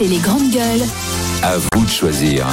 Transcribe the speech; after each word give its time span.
RMC 0.00 0.08
les 0.08 0.18
grandes 0.18 0.50
gueules. 0.50 0.86
À 1.42 1.56
vous 1.56 1.84
de 1.84 1.90
choisir. 1.90 2.46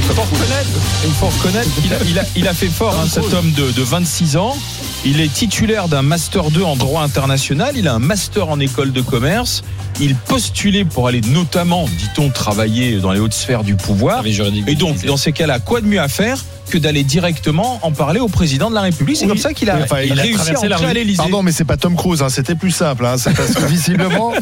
Il 0.00 0.14
faut 0.14 0.22
reconnaître, 0.22 0.68
il 1.04 1.12
faut 1.12 1.26
reconnaître 1.26 1.82
qu'il 1.82 1.92
a, 1.92 1.96
il 2.06 2.18
a, 2.18 2.22
il 2.36 2.48
a 2.48 2.54
fait 2.54 2.68
fort, 2.68 2.98
hein, 2.98 3.06
cet 3.08 3.32
homme 3.32 3.52
de, 3.52 3.70
de 3.70 3.82
26 3.82 4.36
ans. 4.36 4.56
Il 5.04 5.20
est 5.20 5.32
titulaire 5.32 5.88
d'un 5.88 6.02
Master 6.02 6.50
2 6.50 6.62
en 6.62 6.76
droit 6.76 7.02
international. 7.02 7.74
Il 7.76 7.88
a 7.88 7.94
un 7.94 7.98
Master 7.98 8.48
en 8.48 8.58
école 8.60 8.92
de 8.92 9.00
commerce. 9.00 9.62
Il 10.00 10.14
postulait 10.14 10.84
pour 10.84 11.08
aller 11.08 11.20
notamment, 11.20 11.88
dit-on, 11.98 12.30
travailler 12.30 12.98
dans 12.98 13.12
les 13.12 13.20
hautes 13.20 13.34
sphères 13.34 13.64
du 13.64 13.74
pouvoir. 13.74 14.24
Et 14.66 14.74
donc, 14.74 15.04
dans 15.04 15.16
ces 15.16 15.32
cas-là, 15.32 15.60
quoi 15.60 15.80
de 15.80 15.86
mieux 15.86 16.00
à 16.00 16.08
faire 16.08 16.38
que 16.68 16.78
d'aller 16.78 17.02
directement 17.04 17.80
en 17.82 17.92
parler 17.92 18.20
au 18.20 18.28
président 18.28 18.70
de 18.70 18.74
la 18.74 18.82
République 18.82 19.16
C'est 19.16 19.24
Oui. 19.24 19.30
comme 19.30 19.38
ça 19.38 19.52
qu'il 19.52 19.70
a, 19.70 19.78
Enfin, 19.82 20.00
il 20.02 20.12
il 20.12 20.18
a 20.18 20.22
a 20.22 20.24
réussi 20.24 20.50
à 20.50 20.58
entrer 20.60 20.86
à 20.86 20.92
l'Élysée. 20.94 21.16
Pardon, 21.18 21.42
mais 21.42 21.52
c'est 21.52 21.64
pas 21.64 21.76
Tom 21.76 21.96
Cruise, 21.96 22.22
hein, 22.22 22.28
c'était 22.28 22.54
plus 22.54 22.70
simple. 22.70 23.04
Hein, 23.06 23.16
c'est 23.18 23.34
parce 23.34 23.54
que 23.54 23.64
visiblement, 23.66 24.32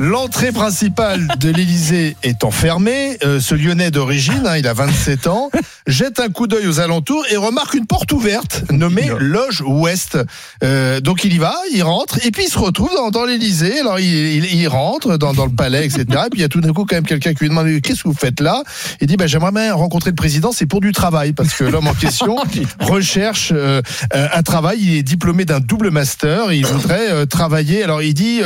l'entrée 0.00 0.52
principale 0.52 1.28
de 1.38 1.50
l'Élysée 1.50 2.16
est 2.22 2.44
enfermée. 2.44 3.16
Euh, 3.24 3.40
ce 3.40 3.54
Lyonnais 3.54 3.90
d'origine, 3.90 4.42
hein, 4.46 4.56
il 4.56 4.66
a 4.66 4.72
27 4.72 5.26
ans, 5.26 5.50
jette 5.86 6.20
un 6.20 6.28
coup 6.28 6.46
d'œil 6.46 6.66
aux 6.66 6.80
alentours 6.80 7.24
et 7.30 7.36
remarque 7.36 7.74
une 7.74 7.86
porte 7.86 8.12
ouverte 8.12 8.64
nommée 8.70 9.10
Loge 9.18 9.62
Ouest. 9.66 10.18
Euh, 10.62 11.00
donc 11.00 11.24
il 11.24 11.32
y 11.34 11.38
va, 11.38 11.54
il 11.72 11.82
rentre 11.82 12.18
et 12.26 12.30
puis 12.30 12.44
il 12.46 12.50
se 12.50 12.58
retrouve 12.58 12.90
dans, 12.96 13.10
dans 13.10 13.24
l'Élysée. 13.24 13.80
Alors 13.80 13.98
il, 14.00 14.06
il, 14.06 14.54
il 14.54 14.68
rentre 14.68 15.16
dans, 15.18 15.32
dans 15.34 15.46
le 15.46 15.52
palais, 15.52 15.84
etc. 15.84 16.02
Et 16.02 16.30
puis 16.30 16.38
il 16.38 16.40
y 16.40 16.44
a 16.44 16.48
tout 16.48 16.60
d'un 16.60 16.72
coup 16.72 16.84
quand 16.84 16.96
même 16.96 17.06
quelqu'un 17.06 17.32
qui 17.34 17.40
lui 17.44 17.48
demande 17.48 17.80
qu'est-ce 17.80 18.02
que 18.02 18.08
vous 18.08 18.14
faites 18.14 18.40
là? 18.40 18.62
Il 19.00 19.06
dit 19.06 19.16
bah, 19.16 19.26
j'aimerais 19.26 19.52
bien 19.52 19.74
rencontrer 19.74 20.10
le 20.10 20.16
président, 20.16 20.52
c'est 20.52 20.66
pour 20.66 20.80
du 20.80 20.92
travail 20.92 21.32
parce 21.32 21.52
que 21.54 21.64
l'homme 21.74 21.88
en 21.88 21.94
question 21.94 22.36
recherche 22.80 23.50
euh, 23.52 23.82
euh, 24.14 24.28
un 24.32 24.42
travail. 24.44 24.78
Il 24.80 24.96
est 24.96 25.02
diplômé 25.02 25.44
d'un 25.44 25.58
double 25.58 25.90
master 25.90 26.52
et 26.52 26.58
il 26.58 26.66
voudrait 26.66 27.10
euh, 27.10 27.26
travailler. 27.26 27.82
Alors 27.82 28.00
il 28.00 28.14
dit. 28.14 28.42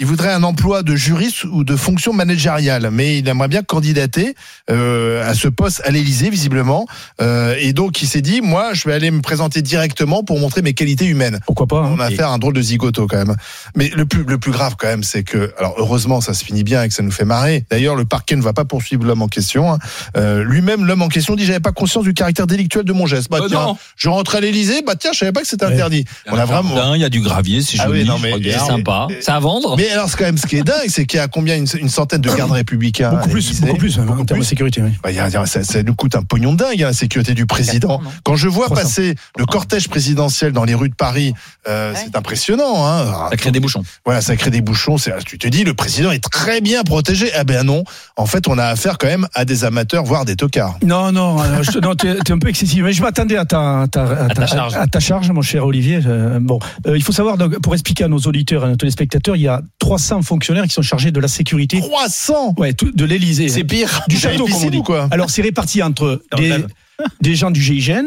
Il 0.00 0.06
voudrait 0.06 0.32
un 0.32 0.42
emploi 0.42 0.82
de 0.82 0.96
juriste 0.96 1.44
ou 1.44 1.62
de 1.62 1.76
fonction 1.76 2.12
managériale, 2.12 2.88
mais 2.90 3.18
il 3.18 3.28
aimerait 3.28 3.46
bien 3.48 3.62
candidater 3.62 4.34
euh, 4.70 5.28
à 5.28 5.34
ce 5.34 5.46
poste 5.46 5.82
à 5.84 5.90
l'Élysée, 5.90 6.30
visiblement. 6.30 6.86
Euh, 7.20 7.54
et 7.60 7.72
donc, 7.72 8.02
il 8.02 8.08
s'est 8.08 8.20
dit, 8.20 8.40
moi, 8.40 8.74
je 8.74 8.88
vais 8.88 8.94
aller 8.94 9.10
me 9.12 9.20
présenter 9.20 9.62
directement 9.62 10.24
pour 10.24 10.40
montrer 10.40 10.62
mes 10.62 10.74
qualités 10.74 11.04
humaines. 11.06 11.38
Pourquoi 11.46 11.66
pas 11.68 11.78
hein. 11.78 11.90
On 11.94 12.00
a 12.00 12.06
affaire 12.06 12.28
à 12.30 12.34
un 12.34 12.38
drôle 12.38 12.54
de 12.54 12.60
zigoto 12.62 13.06
quand 13.06 13.18
même. 13.18 13.36
Mais 13.76 13.88
le 13.94 14.04
plus, 14.04 14.24
le 14.24 14.38
plus 14.38 14.50
grave 14.50 14.74
quand 14.76 14.88
même, 14.88 15.04
c'est 15.04 15.22
que, 15.22 15.52
alors 15.58 15.74
heureusement, 15.78 16.20
ça 16.20 16.34
se 16.34 16.44
finit 16.44 16.64
bien 16.64 16.82
et 16.82 16.88
que 16.88 16.94
ça 16.94 17.02
nous 17.04 17.12
fait 17.12 17.24
marrer. 17.24 17.64
D'ailleurs, 17.70 17.94
le 17.94 18.04
parquet 18.04 18.34
ne 18.34 18.42
va 18.42 18.52
pas 18.52 18.64
poursuivre 18.64 19.04
l'homme 19.04 19.22
en 19.22 19.28
question. 19.28 19.72
hein. 19.72 19.78
Euh, 20.16 20.42
Lui-même, 20.42 20.84
l'homme 20.84 21.02
en 21.02 21.08
question 21.08 21.36
dit, 21.36 21.44
j'avais 21.46 21.60
pas 21.60 21.72
conscience 21.72 22.02
du 22.04 22.14
caractère 22.14 22.46
délictuel 22.48 22.84
de 22.84 22.92
mon 22.92 23.06
geste. 23.06 23.30
Bah 23.30 23.38
Euh, 23.42 23.48
tiens, 23.48 23.62
non. 23.62 23.76
je 23.96 24.08
rentre 24.08 24.34
à 24.34 24.40
l'Élysée, 24.40 24.82
bah 24.84 24.94
tiens, 24.96 25.12
je 25.12 25.18
savais 25.20 25.32
pas 25.32 25.42
que 25.42 25.46
c'était 25.46 25.66
Ouais. 25.66 25.74
interdit. 25.74 26.04
On 26.26 26.36
a 26.36 26.44
vraiment. 26.44 26.94
Il 26.94 27.00
y 27.00 27.04
a 27.04 27.08
du 27.08 27.20
gravier, 27.20 27.62
c'est 27.62 27.78
Ah 27.80 27.86
joli. 27.86 28.00
oui, 28.02 28.06
non, 28.08 28.16
je 28.16 28.22
mais-. 28.26 28.52
C'est 28.52 28.58
sympa. 28.58 29.06
Et- 29.10 29.20
Ça 29.22 29.36
à 29.36 29.40
vendre 29.40 29.76
Mais 29.76 29.83
alors, 29.90 30.08
c'est 30.08 30.16
quand 30.16 30.24
même 30.24 30.38
ce 30.38 30.46
qui 30.46 30.56
est 30.56 30.62
dingue, 30.62 30.88
c'est 30.88 31.04
qu'il 31.06 31.18
y 31.18 31.20
a 31.20 31.28
combien 31.28 31.56
une, 31.56 31.66
une 31.80 31.88
centaine 31.88 32.20
de 32.20 32.30
gardes 32.34 32.50
républicains 32.52 33.10
Beaucoup 33.10 33.28
plus, 33.30 33.60
beaucoup 33.60 33.76
plus, 33.76 33.98
hein, 33.98 34.06
en 34.08 34.24
termes 34.24 34.40
de 34.40 34.44
sécurité. 34.44 34.82
Oui. 34.82 34.90
Bah, 35.02 35.10
il 35.10 35.16
y 35.16 35.20
a- 35.20 35.28
il 35.28 35.32
y 35.32 35.36
a- 35.36 35.46
ça, 35.46 35.62
ça 35.64 35.82
nous 35.82 35.94
coûte 35.94 36.14
un 36.16 36.22
pognon 36.22 36.52
de 36.52 36.58
dingue, 36.58 36.82
hein, 36.82 36.86
la 36.88 36.92
sécurité 36.92 37.34
du 37.34 37.46
président. 37.46 38.00
Quand 38.24 38.36
je 38.36 38.48
vois 38.48 38.66
300. 38.66 38.82
passer 38.82 39.14
le 39.38 39.46
cortège 39.46 39.88
présidentiel 39.88 40.52
dans 40.52 40.64
les 40.64 40.74
rues 40.74 40.88
de 40.88 40.94
Paris, 40.94 41.34
euh, 41.68 41.92
c'est 41.96 42.16
impressionnant. 42.16 42.86
Hein. 42.86 43.28
Ça 43.30 43.36
crée 43.36 43.50
des 43.50 43.60
bouchons. 43.60 43.82
Voilà, 44.04 44.20
ça 44.20 44.36
crée 44.36 44.50
des 44.50 44.60
bouchons. 44.60 44.98
c'est- 44.98 45.12
Tu 45.24 45.38
te 45.38 45.48
dis, 45.48 45.64
le 45.64 45.74
président 45.74 46.10
est 46.10 46.22
très 46.22 46.60
bien 46.60 46.82
protégé. 46.84 47.30
Ah 47.34 47.44
ben 47.44 47.64
non, 47.64 47.84
en 48.16 48.26
fait, 48.26 48.48
on 48.48 48.58
a 48.58 48.64
affaire 48.66 48.98
quand 48.98 49.06
même 49.06 49.26
à 49.34 49.44
des 49.44 49.64
amateurs, 49.64 50.04
voire 50.04 50.24
des 50.24 50.36
tocards. 50.36 50.78
Non, 50.84 51.12
non, 51.12 51.38
je- 51.62 51.78
non, 51.78 51.94
t'es 51.94 52.16
t'es 52.24 52.32
un 52.32 52.38
peu 52.38 52.48
excessif. 52.48 52.82
Mais 52.82 52.92
je 52.92 53.02
m'attendais 53.02 53.36
à 53.36 53.44
ta, 53.44 53.82
à 53.82 53.88
ta, 53.88 54.02
à 54.04 54.28
ta 54.28 54.46
charge. 54.46 54.74
à 54.74 54.86
ta 54.86 55.00
charge, 55.00 55.30
mon 55.30 55.42
cher 55.42 55.66
Olivier. 55.66 56.00
Euh, 56.06 56.38
bon, 56.40 56.58
euh, 56.86 56.96
il 56.96 57.02
faut 57.02 57.12
savoir, 57.12 57.36
donc, 57.38 57.58
pour 57.60 57.74
expliquer 57.74 58.04
à 58.04 58.08
nos 58.08 58.18
auditeurs 58.18 58.64
à 58.64 58.68
nos 58.68 58.76
téléspectateurs, 58.76 59.36
il 59.36 59.42
y 59.42 59.48
a 59.48 59.62
300 59.84 60.22
fonctionnaires 60.22 60.64
qui 60.64 60.70
sont 60.72 60.82
chargés 60.82 61.10
de 61.10 61.20
la 61.20 61.28
sécurité 61.28 61.78
300 61.78 62.54
ouais, 62.56 62.72
tout- 62.72 62.90
de 62.90 63.04
l'Élysée. 63.04 63.48
C'est 63.48 63.64
pire. 63.64 64.02
du 64.08 64.16
château, 64.16 64.46
comme 64.46 64.64
on 64.64 64.70
dit. 64.70 64.82
quoi 64.82 65.08
Alors, 65.10 65.28
c'est 65.30 65.42
réparti 65.42 65.82
entre 65.82 66.22
des, 67.20 67.34
gens 67.34 67.50
du 67.50 67.60
GIGN, 67.60 68.06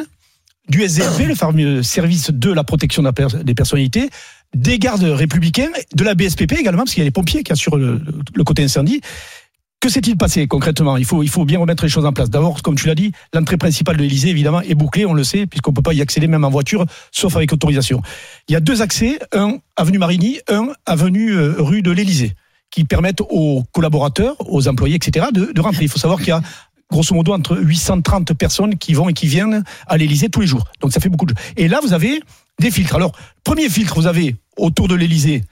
du 0.70 0.82
SDRP, 0.82 1.28
le 1.28 1.36
fameux 1.36 1.84
service 1.84 2.32
de 2.32 2.52
la 2.52 2.64
protection 2.64 3.04
des 3.04 3.54
personnalités, 3.54 4.10
des 4.56 4.80
gardes 4.80 5.04
républicains, 5.04 5.70
de 5.94 6.04
la 6.04 6.16
BSPP 6.16 6.54
également, 6.54 6.84
parce 6.84 6.92
qu'il 6.94 7.02
y 7.02 7.04
a 7.04 7.06
les 7.06 7.12
pompiers 7.12 7.44
qui 7.44 7.52
assurent 7.52 7.78
le, 7.78 8.02
le 8.34 8.44
côté 8.44 8.64
incendie. 8.64 9.02
Que 9.80 9.90
s'est-il 9.90 10.18
passé 10.18 10.48
concrètement? 10.48 10.98
Il 10.98 11.06
faut, 11.06 11.22
il 11.22 11.30
faut 11.30 11.46
bien 11.46 11.60
remettre 11.60 11.84
les 11.84 11.90
choses 11.90 12.06
en 12.06 12.12
place. 12.12 12.32
D'abord, 12.32 12.64
comme 12.64 12.76
tu 12.76 12.88
l'as 12.88 12.96
dit, 12.96 13.12
l'entrée 13.34 13.58
principale 13.58 13.96
de 13.98 14.02
l'Elysée, 14.02 14.30
évidemment, 14.30 14.62
est 14.62 14.74
bouclée, 14.74 15.06
on 15.06 15.14
le 15.14 15.24
sait, 15.24 15.46
puisqu'on 15.46 15.70
ne 15.72 15.76
peut 15.76 15.84
pas 15.84 15.94
y 15.94 16.02
accéder 16.02 16.28
même 16.28 16.44
en 16.44 16.50
voiture, 16.50 16.86
sauf 17.12 17.36
avec 17.36 17.54
autorisation. 17.54 18.02
Il 18.50 18.54
y 18.54 18.56
a 18.56 18.60
deux 18.60 18.82
accès, 18.82 19.20
un 19.34 19.60
avenue 19.76 20.00
Marigny, 20.00 20.40
un 20.50 20.70
avenue 20.88 21.34
euh, 21.34 21.56
rue 21.60 21.84
de 21.84 21.92
l'Elysée, 21.92 22.34
qui 22.72 22.86
permettent 22.86 23.22
aux 23.22 23.64
collaborateurs, 23.72 24.36
aux 24.52 24.68
employés, 24.68 24.96
etc., 24.96 25.28
de, 25.32 25.52
de 25.54 25.62
rentrer. 25.62 25.84
Il 25.84 25.90
faut 25.90 26.00
savoir 26.00 26.18
qu'il 26.20 26.30
y 26.30 26.32
a 26.32 26.42
grosso 26.92 27.14
modo 27.14 27.34
entre 27.34 27.58
830 27.58 28.34
personnes 28.34 28.78
qui 28.78 28.96
vont 28.96 29.10
et 29.10 29.14
qui 29.14 29.28
viennent 29.28 29.64
à 29.86 29.98
l'Elysée 29.98 30.30
tous 30.30 30.42
les 30.42 30.48
jours. 30.48 30.64
Donc 30.82 30.92
ça 30.92 31.00
fait 31.00 31.10
beaucoup 31.10 31.26
de 31.26 31.36
Et 31.56 31.68
là, 31.68 31.80
vous 31.84 31.94
avez 31.94 32.22
des 32.60 32.72
filtres. 32.72 32.96
Alors, 32.96 33.12
premier 33.44 33.70
filtre, 33.70 33.96
vous 33.96 34.08
avez 34.08 34.36
autour 34.58 34.88
de 34.88 34.96
l'Elysée 34.96 35.44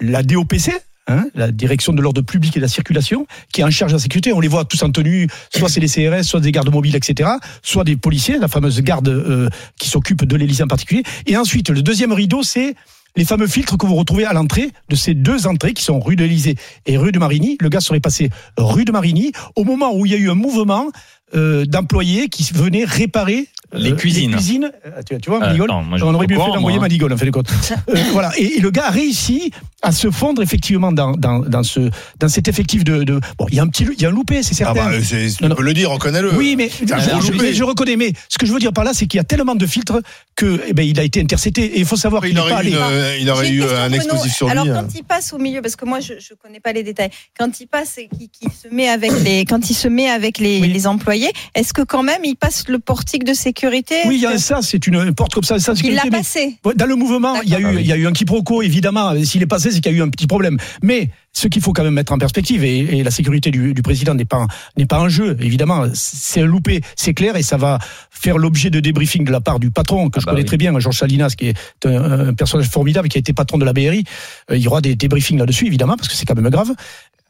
la 0.00 0.22
DOPC, 0.22 0.70
hein, 1.08 1.24
la 1.34 1.50
direction 1.50 1.92
de 1.92 2.00
l'ordre 2.00 2.22
public 2.22 2.56
et 2.56 2.60
de 2.60 2.64
la 2.64 2.68
circulation, 2.68 3.26
qui 3.52 3.60
est 3.60 3.64
en 3.64 3.70
charge 3.70 3.92
de 3.92 3.96
la 3.96 4.02
sécurité. 4.02 4.32
On 4.32 4.40
les 4.40 4.48
voit 4.48 4.64
tous 4.64 4.82
en 4.82 4.90
tenue, 4.90 5.28
soit 5.54 5.68
c'est 5.68 5.80
les 5.80 5.88
CRS, 5.88 6.22
soit 6.22 6.40
des 6.40 6.52
gardes 6.52 6.70
mobiles, 6.70 6.96
etc., 6.96 7.30
soit 7.62 7.84
des 7.84 7.96
policiers, 7.96 8.38
la 8.38 8.48
fameuse 8.48 8.80
garde 8.80 9.08
euh, 9.08 9.48
qui 9.78 9.88
s'occupe 9.88 10.24
de 10.24 10.36
l'Élysée 10.36 10.62
en 10.62 10.68
particulier. 10.68 11.02
Et 11.26 11.36
ensuite, 11.36 11.70
le 11.70 11.82
deuxième 11.82 12.12
rideau, 12.12 12.42
c'est 12.42 12.74
les 13.16 13.24
fameux 13.24 13.46
filtres 13.46 13.76
que 13.76 13.86
vous 13.86 13.96
retrouvez 13.96 14.24
à 14.24 14.32
l'entrée 14.32 14.70
de 14.88 14.94
ces 14.94 15.14
deux 15.14 15.46
entrées 15.46 15.74
qui 15.74 15.82
sont 15.82 15.98
rue 15.98 16.14
de 16.14 16.22
l'Élysée 16.22 16.56
et 16.86 16.96
rue 16.96 17.10
de 17.10 17.18
Marigny. 17.18 17.56
Le 17.60 17.68
gars 17.68 17.80
serait 17.80 18.00
passé 18.00 18.30
rue 18.56 18.84
de 18.84 18.92
Marigny 18.92 19.32
au 19.56 19.64
moment 19.64 19.94
où 19.94 20.06
il 20.06 20.12
y 20.12 20.14
a 20.14 20.18
eu 20.18 20.30
un 20.30 20.34
mouvement 20.34 20.86
euh, 21.34 21.64
d'employés 21.64 22.28
qui 22.28 22.44
venaient 22.54 22.84
réparer 22.84 23.48
euh, 23.74 23.78
Les 23.78 23.94
cuisines. 23.94 24.34
Euh, 24.86 25.02
tu, 25.08 25.18
tu 25.20 25.30
vois, 25.30 25.38
Euh, 25.38 25.46
Manigol 25.46 25.70
attends, 25.70 25.82
moi, 25.82 25.98
On 26.02 26.14
aurait 26.14 26.26
mieux 26.26 26.36
fait 26.36 26.52
d'envoyer 26.52 26.78
moi. 26.78 26.88
Manigol, 26.88 27.12
en 27.12 27.16
fait 27.16 27.30
compte. 27.30 27.48
Euh, 27.88 27.94
voilà. 28.12 28.30
Et, 28.38 28.56
et 28.58 28.60
le 28.60 28.70
gars 28.70 28.86
a 28.86 28.90
réussi 28.90 29.50
à 29.82 29.92
se 29.92 30.10
fondre 30.10 30.42
effectivement 30.42 30.90
dans, 30.92 31.12
dans, 31.12 31.38
dans, 31.40 31.62
ce, 31.62 31.88
dans 32.18 32.28
cet 32.28 32.48
effectif 32.48 32.82
de, 32.84 33.04
de... 33.04 33.20
Bon, 33.38 33.46
il 33.48 33.54
y 33.54 33.60
a 33.60 33.62
un 33.62 33.68
petit, 33.68 33.86
il 33.96 34.02
y 34.02 34.04
a 34.04 34.08
un 34.08 34.12
loupé, 34.12 34.42
c'est 34.42 34.52
Ah 34.62 34.74
certain. 34.74 34.90
bah, 34.90 34.96
c'est- 35.02 35.36
tu 35.36 35.42
Non, 35.42 35.50
non. 35.50 35.54
peux 35.54 35.62
le 35.62 35.72
dire, 35.74 35.90
reconnais-le. 35.90 36.34
Oui, 36.34 36.54
mais 36.56 36.68
je, 36.68 37.62
reconnais. 37.62 37.96
Mais 37.96 38.12
ce 38.28 38.36
que 38.38 38.46
je 38.46 38.52
veux 38.52 38.58
dire 38.58 38.72
par 38.72 38.84
là, 38.84 38.92
c'est 38.94 39.06
qu'il 39.06 39.18
y 39.18 39.20
a 39.20 39.24
tellement 39.24 39.54
de 39.54 39.66
filtres 39.66 39.98
que, 40.36 40.60
eh 40.66 40.72
ben, 40.72 40.82
il 40.86 40.98
a 40.98 41.04
été 41.04 41.20
intercepté. 41.20 41.64
Et 41.64 41.78
il 41.80 41.84
faut 41.86 41.96
savoir 41.96 42.22
qu'il 42.22 42.32
il 42.32 42.34
n'est 42.34 42.40
pas 42.40 42.54
aurait 42.54 42.70
eu, 42.70 42.74
allé. 42.76 43.16
une, 43.16 43.22
il 43.22 43.30
aurait 43.30 43.50
eu 43.50 43.62
un 43.64 43.92
explosif 43.92 44.34
sur 44.34 44.48
Alors 44.50 44.64
lui. 44.64 44.72
quand 44.72 44.86
il 44.94 45.04
passe 45.04 45.32
au 45.32 45.38
milieu, 45.38 45.62
parce 45.62 45.76
que 45.76 45.84
moi 45.84 46.00
je 46.00 46.14
ne 46.14 46.36
connais 46.42 46.60
pas 46.60 46.72
les 46.72 46.82
détails, 46.82 47.10
quand 47.38 47.60
il 47.60 47.66
passe 47.66 47.98
et 47.98 48.08
qu'il 48.08 48.28
qu'il 48.28 48.50
se 48.50 48.68
met 48.74 48.88
avec 48.88 49.12
les, 49.24 49.44
quand 49.44 49.70
il 49.70 49.74
se 49.74 49.88
met 49.88 50.08
avec 50.08 50.38
les 50.38 50.86
employés, 50.86 51.30
est-ce 51.54 51.72
que 51.72 51.82
quand 51.82 52.02
même 52.02 52.24
il 52.24 52.34
passe 52.36 52.64
le 52.68 52.78
portique 52.78 53.24
de 53.24 53.32
sécurité 53.34 53.57
Oui, 54.06 54.16
il 54.16 54.20
y 54.20 54.26
a 54.26 54.38
ça, 54.38 54.60
c'est 54.62 54.86
une 54.86 55.14
porte 55.14 55.34
comme 55.34 55.44
ça. 55.44 55.56
Il 55.56 55.66
l'a 55.66 55.74
sécurité, 55.74 56.10
passé. 56.10 56.58
Dans 56.76 56.86
le 56.86 56.96
mouvement, 56.96 57.40
il 57.42 57.50
y, 57.50 57.54
a 57.54 57.60
eu, 57.60 57.80
il 57.80 57.86
y 57.86 57.92
a 57.92 57.96
eu 57.96 58.06
un 58.06 58.12
quiproquo, 58.12 58.62
évidemment. 58.62 59.12
S'il 59.24 59.42
est 59.42 59.46
passé, 59.46 59.70
c'est 59.70 59.80
qu'il 59.80 59.92
y 59.92 59.94
a 59.94 59.98
eu 59.98 60.02
un 60.02 60.08
petit 60.08 60.26
problème. 60.26 60.58
Mais 60.82 61.10
ce 61.40 61.48
qu'il 61.48 61.62
faut 61.62 61.72
quand 61.72 61.84
même 61.84 61.94
mettre 61.94 62.12
en 62.12 62.18
perspective, 62.18 62.64
et, 62.64 62.78
et 62.98 63.02
la 63.04 63.10
sécurité 63.10 63.50
du, 63.50 63.74
du 63.74 63.82
président 63.82 64.14
n'est 64.14 64.24
pas, 64.24 64.46
n'est 64.76 64.86
pas 64.86 64.98
un 64.98 65.08
jeu, 65.08 65.36
évidemment. 65.40 65.84
C'est 65.94 66.42
un 66.42 66.46
loupé, 66.46 66.80
c'est 66.96 67.14
clair, 67.14 67.36
et 67.36 67.42
ça 67.42 67.56
va 67.56 67.78
faire 68.10 68.38
l'objet 68.38 68.70
de 68.70 68.80
débriefing 68.80 69.24
de 69.24 69.30
la 69.30 69.40
part 69.40 69.60
du 69.60 69.70
patron, 69.70 70.10
que 70.10 70.18
Ah 70.18 70.20
je 70.20 70.26
bah 70.26 70.32
connais 70.32 70.42
oui. 70.42 70.46
très 70.46 70.56
bien, 70.56 70.76
Georges 70.78 70.98
Salinas, 70.98 71.34
qui 71.38 71.46
est 71.48 71.86
un, 71.86 72.28
un 72.30 72.34
personnage 72.34 72.68
formidable, 72.68 73.08
qui 73.08 73.18
a 73.18 73.20
été 73.20 73.32
patron 73.32 73.58
de 73.58 73.64
la 73.64 73.72
BRI. 73.72 74.04
Euh, 74.50 74.56
Il 74.56 74.62
y 74.62 74.66
aura 74.68 74.80
des 74.80 74.96
débriefings 74.96 75.38
là-dessus, 75.38 75.66
évidemment, 75.66 75.96
parce 75.96 76.08
que 76.08 76.14
c'est 76.14 76.26
quand 76.26 76.34
même 76.34 76.50
grave. 76.50 76.72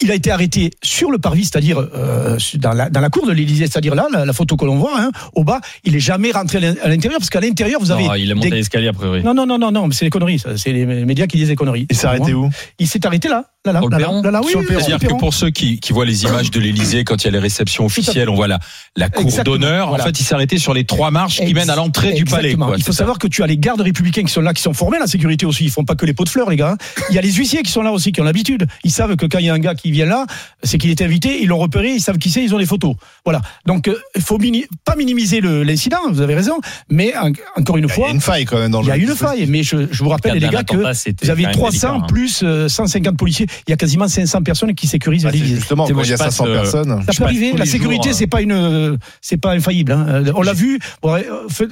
Il 0.00 0.12
a 0.12 0.14
été 0.14 0.30
arrêté 0.30 0.70
sur 0.80 1.10
le 1.10 1.18
parvis, 1.18 1.44
c'est-à-dire 1.44 1.80
euh, 1.92 2.38
dans, 2.54 2.72
la, 2.72 2.88
dans 2.88 3.00
la 3.00 3.10
cour 3.10 3.26
de 3.26 3.32
l'Élysée, 3.32 3.66
c'est-à-dire 3.66 3.96
là, 3.96 4.06
la, 4.12 4.24
la 4.24 4.32
photo 4.32 4.56
que 4.56 4.64
l'on 4.64 4.76
voit, 4.78 4.94
hein, 4.96 5.10
au 5.34 5.42
bas. 5.42 5.60
Il 5.82 5.96
est 5.96 6.00
jamais 6.00 6.30
rentré 6.30 6.58
à 6.58 6.60
l'in- 6.60 6.74
à 6.84 6.88
l'intérieur, 6.88 7.18
parce 7.18 7.30
qu'à 7.30 7.40
l'intérieur, 7.40 7.80
vous 7.80 7.90
avez. 7.90 8.04
Non, 8.06 8.14
il 8.14 8.30
est 8.30 8.34
monté 8.34 8.48
des- 8.50 8.56
l'escalier 8.56 8.86
a 8.88 8.92
priori. 8.92 9.24
non, 9.24 9.34
non, 9.34 9.44
non, 9.44 9.58
non, 9.58 9.72
non, 9.72 9.88
mais 9.88 9.94
c'est 9.94 10.04
des 10.04 10.10
conneries. 10.10 10.38
ça. 10.38 10.56
C'est 10.56 10.72
les 10.72 10.86
médias 10.86 11.26
qui 11.26 11.36
disent 11.36 11.48
des 11.48 11.56
conneries. 11.56 11.88
Il 11.90 11.96
s'est 11.96 12.06
arrêté 12.06 12.32
où? 12.32 12.48
Il 12.78 12.86
s'est 12.86 13.04
arrêté 13.06 13.28
là, 13.28 13.46
là, 13.72 13.80
là, 13.80 13.80
le 13.80 14.46
oui, 14.46 14.52
le 14.54 14.60
le 14.74 14.80
C'est-à-dire 14.80 14.98
que 15.08 15.14
pour 15.14 15.34
ceux 15.34 15.50
qui, 15.50 15.80
qui 15.80 15.92
voient 15.92 16.04
les 16.04 16.24
images 16.24 16.50
de 16.50 16.60
l'Elysée 16.60 17.04
quand 17.04 17.22
il 17.22 17.26
y 17.26 17.28
a 17.28 17.32
les 17.32 17.38
réceptions 17.38 17.84
officielles, 17.86 18.28
on 18.28 18.34
voit 18.34 18.48
la, 18.48 18.58
la 18.96 19.08
cour 19.08 19.30
d'honneur. 19.44 19.88
voilà. 19.88 20.04
En 20.04 20.06
fait, 20.06 20.20
il 20.20 20.24
s'est 20.24 20.34
arrêté 20.34 20.58
sur 20.58 20.74
les 20.74 20.84
trois 20.84 21.10
marches 21.10 21.40
qui 21.40 21.54
mènent 21.54 21.70
à 21.70 21.76
l'entrée 21.76 22.12
du 22.12 22.24
palais. 22.24 22.54
Quoi, 22.54 22.74
Il 22.76 22.82
faut 22.84 22.92
ça. 22.92 22.98
savoir 22.98 23.18
que 23.18 23.26
tu 23.28 23.42
as 23.42 23.46
les 23.46 23.58
gardes 23.58 23.80
républicains 23.80 24.22
qui 24.24 24.32
sont 24.32 24.40
là, 24.40 24.52
qui 24.54 24.62
sont 24.62 24.74
formés 24.74 24.96
à 24.96 25.00
la 25.00 25.06
sécurité 25.06 25.46
aussi. 25.46 25.64
Ils 25.64 25.70
font 25.70 25.84
pas 25.84 25.94
que 25.94 26.06
les 26.06 26.14
pots 26.14 26.24
de 26.24 26.28
fleurs, 26.28 26.50
les 26.50 26.56
gars. 26.56 26.76
Il 27.10 27.14
y 27.14 27.18
a 27.18 27.22
les 27.22 27.32
huissiers 27.32 27.62
qui 27.62 27.70
sont 27.70 27.82
là 27.82 27.92
aussi, 27.92 28.12
qui 28.12 28.20
ont 28.20 28.24
l'habitude. 28.24 28.66
Ils 28.84 28.90
savent 28.90 29.16
que 29.16 29.26
quand 29.26 29.38
il 29.38 29.46
y 29.46 29.50
a 29.50 29.54
un 29.54 29.58
gars 29.58 29.74
qui 29.74 29.90
vient 29.90 30.06
là, 30.06 30.26
c'est 30.62 30.78
qu'il 30.78 30.90
est 30.90 31.02
invité, 31.02 31.42
ils 31.42 31.48
l'ont 31.48 31.58
repéré, 31.58 31.92
ils 31.94 32.00
savent 32.00 32.18
qui 32.18 32.30
c'est, 32.30 32.42
ils 32.42 32.54
ont 32.54 32.58
les 32.58 32.66
photos. 32.66 32.94
Voilà. 33.24 33.40
Donc, 33.66 33.88
euh, 33.88 33.96
il 34.16 34.22
faut 34.22 34.38
mini- 34.38 34.66
pas 34.84 34.96
minimiser 34.96 35.40
le- 35.40 35.62
l'incident, 35.62 35.98
vous 36.10 36.20
avez 36.20 36.34
raison. 36.34 36.58
Mais 36.90 37.12
en- 37.16 37.32
encore 37.56 37.76
une 37.76 37.84
Il 37.84 37.90
y 37.90 37.94
fois, 37.94 38.08
a 38.08 38.12
une 38.12 38.20
faille 38.20 38.44
quand 38.44 38.58
même 38.58 38.70
dans 38.70 38.82
il 38.82 38.88
y 38.88 38.90
a 38.90 38.96
le. 38.96 39.02
une 39.02 39.14
faille. 39.14 39.46
Mais 39.46 39.62
je, 39.62 39.76
je 39.90 40.02
vous 40.02 40.08
rappelle, 40.10 40.38
les 40.38 40.48
gars, 40.48 40.62
que 40.64 40.76
vous 40.76 41.30
avez 41.30 41.42
quand 41.44 41.48
même 41.48 41.52
300 41.56 41.88
délicat, 41.88 42.04
hein. 42.04 42.06
plus 42.08 42.40
euh, 42.42 42.68
150 42.68 43.16
policiers. 43.16 43.46
Il 43.66 43.70
y 43.70 43.72
a 43.72 43.76
quasiment 43.76 44.08
500 44.08 44.42
personnes 44.42 44.74
qui 44.74 44.86
sécurisent 44.86 45.26
Ah, 45.26 45.30
l'Élysée. 45.30 45.56
justement, 45.56 45.86
quand 45.86 45.94
moi, 45.94 46.04
il 46.04 46.10
y 46.10 46.12
a 46.12 46.16
je 46.16 46.22
passe, 46.22 46.36
500 46.36 46.46
euh, 46.46 46.54
personnes. 46.54 47.02
Ça 47.06 47.12
peut 47.16 47.24
arriver. 47.24 47.52
La 47.56 47.66
sécurité, 47.66 48.08
jours, 48.10 48.18
c'est 48.18 48.26
pas 48.26 48.40
une, 48.42 48.98
c'est 49.20 49.36
pas 49.36 49.52
infaillible. 49.52 49.92
hein. 49.92 50.06
Euh, 50.08 50.32
On 50.34 50.42
l'a 50.42 50.52
vu. 50.52 50.78
Bon, 51.02 51.14
euh, 51.14 51.22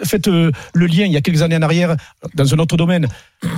faites 0.04 0.28
euh, 0.28 0.50
le 0.74 0.86
lien 0.86 1.04
il 1.04 1.12
y 1.12 1.16
a 1.16 1.20
quelques 1.20 1.42
années 1.42 1.56
en 1.56 1.62
arrière 1.62 1.96
dans 2.34 2.52
un 2.54 2.58
autre 2.58 2.76
domaine. 2.76 3.06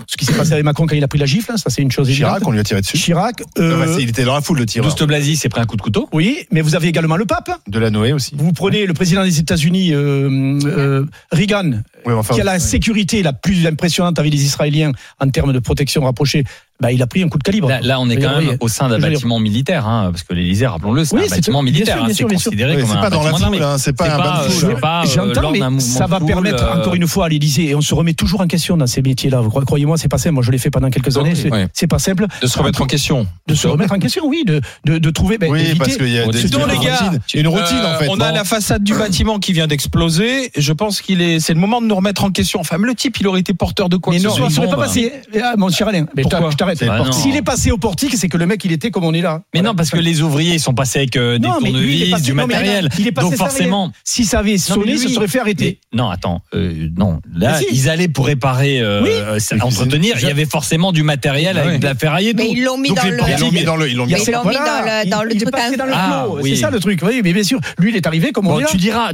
Ce 0.07 0.17
qui 0.17 0.25
s'est 0.25 0.33
passé 0.33 0.53
avec 0.53 0.65
Macron 0.65 0.87
quand 0.87 0.97
il 0.97 1.05
a 1.05 1.09
pris 1.09 1.19
la 1.21 1.27
gifle, 1.27 1.53
hein, 1.53 1.57
ça 1.57 1.71
c'est 1.71 1.83
une 1.83 1.91
chose 1.93 2.09
évidente. 2.11 2.31
Chirac, 2.33 2.49
on 2.49 2.51
lui 2.51 2.59
a 2.59 2.65
tiré 2.65 2.81
dessus. 2.81 2.99
Chirac. 2.99 3.37
Ah 3.57 3.61
euh, 3.61 3.87
bah, 3.87 3.93
il 4.01 4.09
était 4.09 4.25
dans 4.25 4.35
la 4.35 4.41
foule, 4.41 4.59
le 4.59 4.67
tireur. 4.67 4.89
Douste 4.89 5.05
Blasi 5.05 5.37
s'est 5.37 5.49
pris 5.49 5.61
un 5.61 5.67
coup 5.67 5.77
de 5.77 5.83
couteau. 5.83 6.09
oui, 6.13 6.47
mais 6.51 6.61
vous 6.61 6.75
avez 6.75 6.89
également 6.89 7.17
le 7.17 7.25
pape. 7.27 7.51
De 7.69 7.79
la 7.79 7.91
Noé 7.91 8.13
aussi. 8.13 8.35
Vous 8.37 8.53
prenez 8.53 8.87
le 8.87 8.93
président 8.95 9.23
des 9.23 9.39
États-Unis, 9.39 9.93
euh, 9.95 10.59
euh, 10.65 11.05
Reagan, 11.31 11.71
Oui, 12.09 12.15
enfin, 12.15 12.35
qui 12.35 12.41
a 12.41 12.45
la 12.45 12.59
sécurité 12.59 13.23
la 13.23 13.33
plus 13.33 13.67
impressionnante 13.67 14.19
avec 14.19 14.33
les 14.33 14.43
Israéliens 14.45 14.93
en 15.21 15.29
termes 15.29 15.53
de 15.53 15.59
protection 15.59 16.03
rapprochée. 16.05 16.45
Bah, 16.81 16.93
il 16.93 17.03
a 17.03 17.09
pris 17.09 17.25
un 17.25 17.29
coup 17.29 17.39
de 17.39 17.43
calibre. 17.43 17.69
Là, 17.69 17.81
là, 17.83 17.99
on 18.01 18.09
est 18.09 18.17
quand 18.19 18.39
même 18.39 18.57
au 18.61 18.69
sein 18.69 18.89
d'un 18.89 19.01
bâtiment 19.01 19.41
militaire, 19.41 19.85
hein, 19.89 20.11
parce 20.13 20.23
que 20.23 20.33
l'Élysée, 20.33 20.69
rappelons-le, 20.69 21.05
c'est 21.05 21.17
Oui, 21.17 21.23
un 21.27 21.29
bâtiment 21.35 21.61
militaire. 21.61 21.99
hein, 22.01 22.07
bien 22.07 22.15
c'est 22.15 22.23
considéré 22.23 22.77
Oui, 22.77 22.83
comme 22.83 22.93
un 22.93 23.01
pas 23.01 23.11
dans 23.11 23.25
la 23.25 23.33
foule, 23.33 23.61
hein, 23.61 23.79
c'est 23.79 23.93
pas 23.97 24.09
un 24.09 24.43
euh, 24.45 24.49
euh, 24.49 25.03
J'entends, 25.13 25.51
mais 25.51 25.81
ça 25.81 26.07
va 26.07 26.21
permettre 26.21 26.63
euh, 26.63 26.79
encore 26.81 26.95
une 26.95 27.09
fois 27.09 27.27
à 27.27 27.29
l'Élysée, 27.31 27.71
et 27.71 27.75
on 27.75 27.81
se 27.81 27.93
remet 27.95 28.15
toujours 28.15 28.43
en 28.43 28.47
question 28.47 28.77
dans 28.77 28.87
ces 28.87 29.03
métiers-là. 29.03 29.41
Vous 29.41 29.49
croyez- 29.51 29.67
Croyez-moi, 29.67 29.97
c'est 29.99 30.07
pas 30.07 30.19
simple. 30.19 30.35
Moi, 30.35 30.45
je 30.45 30.53
l'ai 30.53 30.59
fait 30.59 30.71
pendant 30.71 30.89
quelques 30.89 31.17
années. 31.19 31.35
C'est 31.73 31.89
pas 31.89 31.99
simple 31.99 32.27
De 32.41 32.47
se 32.47 32.57
remettre 32.57 32.81
en 32.81 32.87
question. 32.87 33.27
de 33.49 33.55
se 33.57 33.67
remettre 33.67 33.93
en 33.93 33.99
question, 33.99 34.29
oui, 34.29 34.45
de, 34.47 35.11
trouver. 35.11 35.39
ben, 35.39 35.51
Oui, 35.51 35.75
parce 35.77 35.97
qu'il 35.97 36.09
y 36.11 36.19
a 36.21 36.29
des, 36.29 36.45
donc, 36.49 36.63
une 36.63 37.49
routine. 37.49 37.49
Routine, 37.49 37.77
Euh, 37.83 37.97
en 37.97 37.99
fait. 37.99 38.07
on 38.09 38.21
a 38.21 38.31
la 38.31 38.45
façade 38.45 38.85
du 38.85 38.95
bâtiment 38.95 39.41
qui 39.41 39.53
vient 39.53 39.67
d'exploser. 39.67 40.53
Je 40.57 40.73
pense 40.73 41.01
qu'il 41.01 41.23
est, 41.23 41.41
c'est 41.41 41.55
le 41.55 41.61
moment 41.61 41.81
de 41.81 41.87
nous 41.87 41.95
remettre 41.99 42.25
en 42.25 42.31
question. 42.31 42.61
Enfin, 42.61 42.77
le 42.81 42.95
type, 42.95 43.19
il 43.21 43.27
aurait 43.27 43.41
été 43.41 43.53
porteur 43.55 43.89
de 43.89 43.97
quoi 43.97 44.13
Mais 44.13 44.19
que 44.21 44.25
non, 44.25 44.31
ce 44.31 44.49
soit. 44.49 44.65
il 44.65 44.71
pas 44.71 44.77
passé. 44.77 45.13
Ah, 45.43 45.55
mon 45.57 45.69
cher 45.71 45.89
Alain, 45.89 46.07
mais 46.17 46.23
je 46.23 46.29
Pourquoi 46.29 46.51
t'arrête, 46.57 46.79
je 46.81 46.85
t'arrête. 46.87 47.07
Non. 47.07 47.13
S'il 47.13 47.37
est 47.37 47.43
passé 47.43 47.71
au 47.71 47.79
portique, 47.79 48.15
c'est 48.17 48.29
que 48.29 48.37
le 48.37 48.47
mec, 48.47 48.65
il 48.65 48.73
était 48.73 48.91
comme 48.91 49.05
on 49.05 49.13
est 49.15 49.21
là. 49.21 49.43
Mais 49.55 49.61
Voilà. 49.61 49.71
non, 49.71 49.77
parce 49.77 49.91
que 49.91 49.99
les 49.99 50.23
ouvriers, 50.23 50.55
ils 50.55 50.61
sont 50.61 50.75
passés 50.75 51.01
avec 51.01 51.17
euh, 51.17 51.39
des 51.39 51.47
Non, 51.47 51.59
lui, 51.61 52.11
passé- 52.11 52.23
du 52.25 52.31
non, 52.33 52.47
matériel. 52.47 52.89
il 52.99 53.07
est 53.07 53.13
passé 53.13 53.29
Donc 53.29 53.37
forcément. 53.37 53.93
Si 54.05 54.25
ça 54.25 54.41
avait 54.41 54.59
sonné, 54.59 54.97
ça 54.97 55.09
serait 55.09 55.29
fait 55.29 55.41
arrêter. 55.41 55.79
Mais- 55.93 55.99
non, 55.99 56.09
attends, 56.11 56.41
euh, 56.55 56.89
non. 56.97 57.21
Là, 57.35 57.59
si. 57.59 57.67
ils 57.73 57.89
allaient 57.89 58.09
pour 58.09 58.27
réparer, 58.27 58.81
euh, 58.81 59.03
Oui. 59.03 59.11
euh, 59.13 59.39
entretenir. 59.63 60.17
Il 60.21 60.27
y 60.27 60.31
avait 60.31 60.47
forcément 60.47 60.93
du 60.93 61.03
matériel 61.03 61.57
Ah 61.59 61.67
avec 61.67 61.81
de 61.81 61.85
la 61.85 61.95
ferraille 61.95 62.29
et 62.29 62.33
tout. 62.33 62.39
Mais 62.43 62.51
ils 62.51 62.63
l'ont 62.65 62.79
mis 62.79 62.91
dans 62.93 63.03
le. 63.03 63.19
Ils 63.29 63.41
l'ont 63.41 63.51
mis 63.53 63.65
dans 63.65 63.77
le. 63.77 63.89
Ils 63.91 63.97
l'ont 63.97 64.07
mis 64.07 64.13
Mais 64.13 64.21
ils 64.27 64.33
l'ont 64.33 64.45
mis 64.45 64.55
dans 64.55 64.63
le- 65.05 65.11
dans 65.11 65.23
le 65.23 65.31
il 65.35 65.37
est 65.43 65.45
truc 65.47 65.55
Ah. 65.93 66.27
C'est 66.45 66.57
ça 66.57 66.71
le 66.71 66.81
truc. 66.81 67.01
Oui, 67.03 67.21
mais 67.25 67.33
bien 67.33 67.43
sûr, 67.43 67.61
lui, 67.79 67.91
il 67.91 67.97
est 67.97 68.07
arrivé 68.07 68.33
comme 68.33 68.47
on 68.47 68.59
est 68.59 68.63
là. 68.63 68.69
tu 68.71 68.77
diras, 68.77 69.09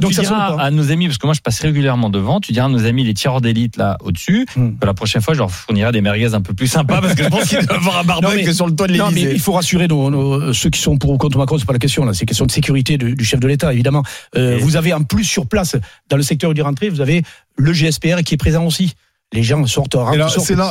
à 0.59 0.71
nos 0.71 0.91
amis, 0.91 1.07
parce 1.07 1.17
que 1.17 1.27
moi 1.27 1.33
je 1.33 1.41
passe 1.41 1.59
régulièrement 1.59 2.09
devant, 2.09 2.39
tu 2.39 2.51
diras 2.51 2.64
à 2.65 2.69
nos 2.69 2.85
amis 2.85 3.03
les 3.03 3.13
tireurs 3.13 3.41
d'élite 3.41 3.77
là 3.77 3.97
au-dessus, 4.01 4.45
Hmm. 4.55 4.77
que 4.79 4.85
la 4.85 4.93
prochaine 4.93 5.21
fois 5.21 5.33
je 5.33 5.39
leur 5.39 5.51
fournirai 5.51 5.91
des 5.91 6.01
merguez 6.01 6.33
un 6.33 6.41
peu 6.41 6.53
plus 6.53 6.67
sympas 6.67 7.01
parce 7.01 7.15
que 7.15 7.23
je 7.23 7.29
pense 7.29 7.45
qu'ils 7.49 7.65
doivent 7.65 7.77
avoir 7.79 7.99
un 7.99 8.03
barbecue 8.03 8.43
que 8.43 8.53
sur 8.53 8.67
le 8.67 8.75
toit 8.75 8.87
de 8.87 8.93
Non, 8.95 9.05
mais 9.09 9.15
l'Élysée. 9.15 9.33
il 9.35 9.39
faut 9.41 9.53
rassurer 9.53 9.87
nos, 9.87 10.09
nos- 10.09 10.53
ceux 10.53 10.69
qui 10.69 10.79
sont 10.81 10.97
pour 10.97 11.11
ou 11.11 11.17
contre 11.17 11.37
Macron, 11.37 11.57
c'est 11.57 11.65
pas 11.65 11.73
la 11.73 11.79
question 11.79 12.05
là, 12.05 12.13
c'est 12.13 12.25
question 12.25 12.45
de 12.45 12.51
sécurité 12.51 12.97
du, 12.97 13.15
du 13.15 13.25
chef 13.25 13.39
de 13.39 13.47
l'État 13.47 13.73
évidemment. 13.73 14.03
Euh, 14.35 14.57
vous 14.61 14.75
avez 14.75 14.93
en 14.93 15.03
plus 15.03 15.23
sur 15.23 15.47
place 15.47 15.75
dans 16.09 16.17
le 16.17 16.23
secteur 16.23 16.53
du 16.53 16.61
rentrée, 16.61 16.89
vous 16.89 17.01
avez 17.01 17.23
le 17.57 17.71
GSPR 17.73 18.21
qui 18.25 18.33
est 18.33 18.37
présent 18.37 18.65
aussi. 18.65 18.93
Les 19.33 19.43
gens 19.43 19.65
sortent. 19.65 19.95